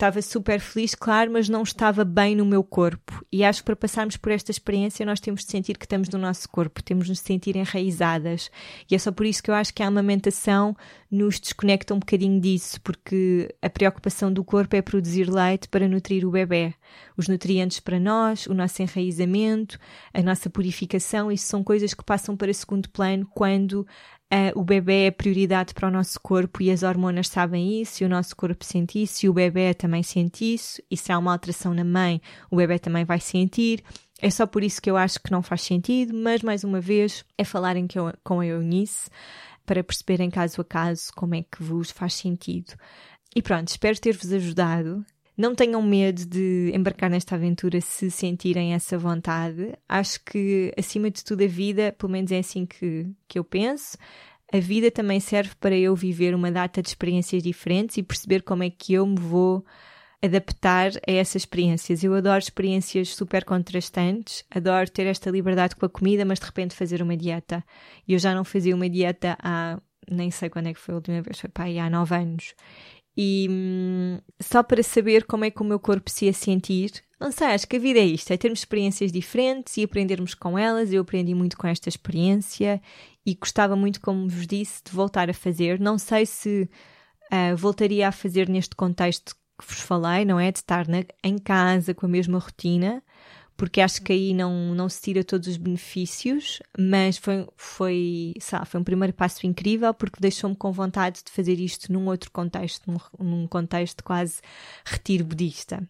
estava 0.02 0.20
super 0.20 0.58
feliz, 0.58 0.96
claro, 0.96 1.30
mas 1.30 1.48
não 1.48 1.62
estava 1.62 2.04
bem 2.04 2.34
no 2.34 2.44
meu 2.44 2.64
corpo. 2.64 3.24
E 3.30 3.44
acho 3.44 3.60
que 3.60 3.66
para 3.66 3.76
passarmos 3.76 4.16
por 4.16 4.32
esta 4.32 4.50
experiência 4.50 5.06
nós 5.06 5.20
temos 5.20 5.44
de 5.44 5.50
sentir 5.52 5.78
que 5.78 5.84
estamos 5.84 6.08
no 6.08 6.18
nosso 6.18 6.48
corpo, 6.48 6.82
temos 6.82 7.04
de 7.04 7.12
nos 7.12 7.20
sentir 7.20 7.54
enraizadas. 7.54 8.50
E 8.90 8.96
é 8.96 8.98
só 8.98 9.12
por 9.12 9.24
isso 9.24 9.40
que 9.40 9.48
eu 9.48 9.54
acho 9.54 9.72
que 9.72 9.80
a 9.80 9.86
amamentação 9.86 10.76
nos 11.08 11.38
desconecta 11.38 11.94
um 11.94 12.00
bocadinho 12.00 12.40
disso, 12.40 12.80
porque 12.80 13.54
a 13.62 13.70
preocupação 13.70 14.32
do 14.32 14.42
corpo 14.42 14.74
é 14.74 14.82
produzir 14.82 15.30
leite 15.30 15.68
para 15.68 15.86
nutrir 15.86 16.26
o 16.26 16.32
bebê. 16.32 16.74
Os 17.16 17.28
nutrientes 17.28 17.78
para 17.78 18.00
nós, 18.00 18.46
o 18.46 18.54
nosso 18.54 18.82
enraizamento, 18.82 19.78
a 20.12 20.20
nossa 20.20 20.50
purificação, 20.50 21.30
isso 21.30 21.46
são 21.46 21.62
coisas 21.62 21.94
que 21.94 22.04
passam 22.04 22.36
para 22.36 22.52
segundo 22.52 22.88
plano 22.88 23.24
quando 23.32 23.86
Uh, 24.32 24.58
o 24.58 24.64
bebê 24.64 25.08
é 25.08 25.10
prioridade 25.10 25.74
para 25.74 25.88
o 25.88 25.90
nosso 25.90 26.18
corpo 26.18 26.62
e 26.62 26.70
as 26.70 26.82
hormonas 26.82 27.28
sabem 27.28 27.82
isso, 27.82 28.02
e 28.02 28.06
o 28.06 28.08
nosso 28.08 28.34
corpo 28.34 28.64
sente 28.64 29.02
isso, 29.02 29.26
e 29.26 29.28
o 29.28 29.32
bebê 29.34 29.74
também 29.74 30.02
sente 30.02 30.54
isso, 30.54 30.80
e 30.90 30.96
se 30.96 31.12
há 31.12 31.18
uma 31.18 31.32
alteração 31.32 31.74
na 31.74 31.84
mãe, 31.84 32.18
o 32.50 32.56
bebê 32.56 32.78
também 32.78 33.04
vai 33.04 33.20
sentir. 33.20 33.84
É 34.22 34.30
só 34.30 34.46
por 34.46 34.64
isso 34.64 34.80
que 34.80 34.90
eu 34.90 34.96
acho 34.96 35.20
que 35.20 35.30
não 35.30 35.42
faz 35.42 35.60
sentido, 35.60 36.14
mas 36.14 36.40
mais 36.40 36.64
uma 36.64 36.80
vez 36.80 37.26
é 37.36 37.44
falarem 37.44 37.86
com 38.24 38.40
a 38.40 38.46
Eunice 38.46 39.10
para 39.66 39.84
perceberem 39.84 40.30
caso 40.30 40.62
a 40.62 40.64
caso 40.64 41.12
como 41.14 41.34
é 41.34 41.42
que 41.42 41.62
vos 41.62 41.90
faz 41.90 42.14
sentido. 42.14 42.72
E 43.36 43.42
pronto, 43.42 43.68
espero 43.68 44.00
ter-vos 44.00 44.32
ajudado. 44.32 45.04
Não 45.36 45.54
tenham 45.54 45.82
medo 45.82 46.26
de 46.26 46.70
embarcar 46.74 47.08
nesta 47.08 47.36
aventura 47.36 47.80
se 47.80 48.10
sentirem 48.10 48.74
essa 48.74 48.98
vontade. 48.98 49.72
Acho 49.88 50.22
que, 50.24 50.72
acima 50.76 51.10
de 51.10 51.24
tudo, 51.24 51.42
a 51.42 51.46
vida, 51.46 51.94
pelo 51.98 52.12
menos 52.12 52.30
é 52.30 52.38
assim 52.38 52.66
que, 52.66 53.06
que 53.26 53.38
eu 53.38 53.44
penso, 53.44 53.96
a 54.52 54.58
vida 54.58 54.90
também 54.90 55.18
serve 55.18 55.54
para 55.58 55.74
eu 55.74 55.96
viver 55.96 56.34
uma 56.34 56.52
data 56.52 56.82
de 56.82 56.88
experiências 56.88 57.42
diferentes 57.42 57.96
e 57.96 58.02
perceber 58.02 58.42
como 58.42 58.62
é 58.62 58.68
que 58.68 58.92
eu 58.92 59.06
me 59.06 59.18
vou 59.18 59.64
adaptar 60.22 60.90
a 61.08 61.10
essas 61.10 61.42
experiências. 61.42 62.04
Eu 62.04 62.14
adoro 62.14 62.38
experiências 62.38 63.08
super 63.08 63.44
contrastantes, 63.44 64.44
adoro 64.50 64.90
ter 64.90 65.06
esta 65.06 65.30
liberdade 65.30 65.74
com 65.74 65.86
a 65.86 65.88
comida, 65.88 66.24
mas 66.26 66.38
de 66.38 66.44
repente 66.44 66.76
fazer 66.76 67.02
uma 67.02 67.16
dieta. 67.16 67.64
Eu 68.06 68.18
já 68.18 68.34
não 68.34 68.44
fazia 68.44 68.76
uma 68.76 68.88
dieta 68.88 69.36
há 69.42 69.80
nem 70.10 70.30
sei 70.30 70.50
quando 70.50 70.66
é 70.66 70.74
que 70.74 70.80
foi 70.80 70.94
a 70.94 70.96
última 70.96 71.22
vez, 71.22 71.38
foi 71.38 71.50
aí 71.56 71.78
há 71.78 71.88
nove 71.88 72.14
anos. 72.14 72.54
E 73.16 73.46
hum, 73.50 74.18
só 74.40 74.62
para 74.62 74.82
saber 74.82 75.24
como 75.24 75.44
é 75.44 75.50
que 75.50 75.60
o 75.60 75.64
meu 75.64 75.78
corpo 75.78 76.10
se 76.10 76.24
ia 76.26 76.32
sentir, 76.32 77.02
não 77.20 77.30
sei, 77.30 77.48
acho 77.48 77.68
que 77.68 77.76
a 77.76 77.78
vida 77.78 78.00
é 78.00 78.04
isto, 78.04 78.32
é 78.32 78.36
termos 78.36 78.60
experiências 78.60 79.12
diferentes 79.12 79.76
e 79.76 79.84
aprendermos 79.84 80.34
com 80.34 80.58
elas. 80.58 80.92
Eu 80.92 81.02
aprendi 81.02 81.34
muito 81.34 81.56
com 81.56 81.68
esta 81.68 81.88
experiência 81.88 82.82
e 83.24 83.34
gostava 83.34 83.76
muito, 83.76 84.00
como 84.00 84.28
vos 84.28 84.44
disse, 84.46 84.82
de 84.84 84.90
voltar 84.90 85.30
a 85.30 85.34
fazer. 85.34 85.78
Não 85.78 85.98
sei 85.98 86.26
se 86.26 86.68
uh, 87.32 87.56
voltaria 87.56 88.08
a 88.08 88.12
fazer 88.12 88.48
neste 88.48 88.74
contexto 88.74 89.36
que 89.56 89.66
vos 89.66 89.80
falei, 89.80 90.24
não 90.24 90.40
é? 90.40 90.50
De 90.50 90.58
estar 90.58 90.88
na, 90.88 91.04
em 91.22 91.38
casa 91.38 91.94
com 91.94 92.06
a 92.06 92.08
mesma 92.08 92.40
rotina, 92.40 93.02
porque 93.56 93.80
acho 93.80 94.02
que 94.02 94.12
aí 94.12 94.34
não, 94.34 94.74
não 94.74 94.88
se 94.88 95.00
tira 95.00 95.24
todos 95.24 95.48
os 95.48 95.56
benefícios, 95.56 96.60
mas 96.78 97.16
foi, 97.16 97.46
foi, 97.56 98.34
sabe, 98.40 98.66
foi 98.66 98.80
um 98.80 98.84
primeiro 98.84 99.12
passo 99.12 99.46
incrível 99.46 99.92
porque 99.94 100.20
deixou-me 100.20 100.56
com 100.56 100.72
vontade 100.72 101.20
de 101.24 101.30
fazer 101.30 101.58
isto 101.60 101.92
num 101.92 102.06
outro 102.06 102.30
contexto, 102.30 102.90
num, 102.90 102.98
num 103.18 103.46
contexto 103.46 104.02
quase 104.02 104.40
retiro 104.84 105.24
budista. 105.24 105.82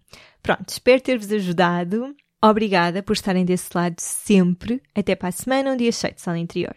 Pronto, 0.43 0.69
espero 0.69 1.01
ter-vos 1.01 1.33
ajudado. 1.33 2.15
Obrigada 2.45 3.03
por 3.03 3.13
estarem 3.13 3.45
desse 3.45 3.71
lado 3.75 4.01
sempre. 4.01 4.83
Até 4.95 5.15
para 5.15 5.29
a 5.29 5.33
semana, 5.33 5.73
um 5.73 5.77
dia 5.77 5.93
cheio 5.93 6.15
de 6.15 6.21
sol 6.21 6.35
interior. 6.35 6.75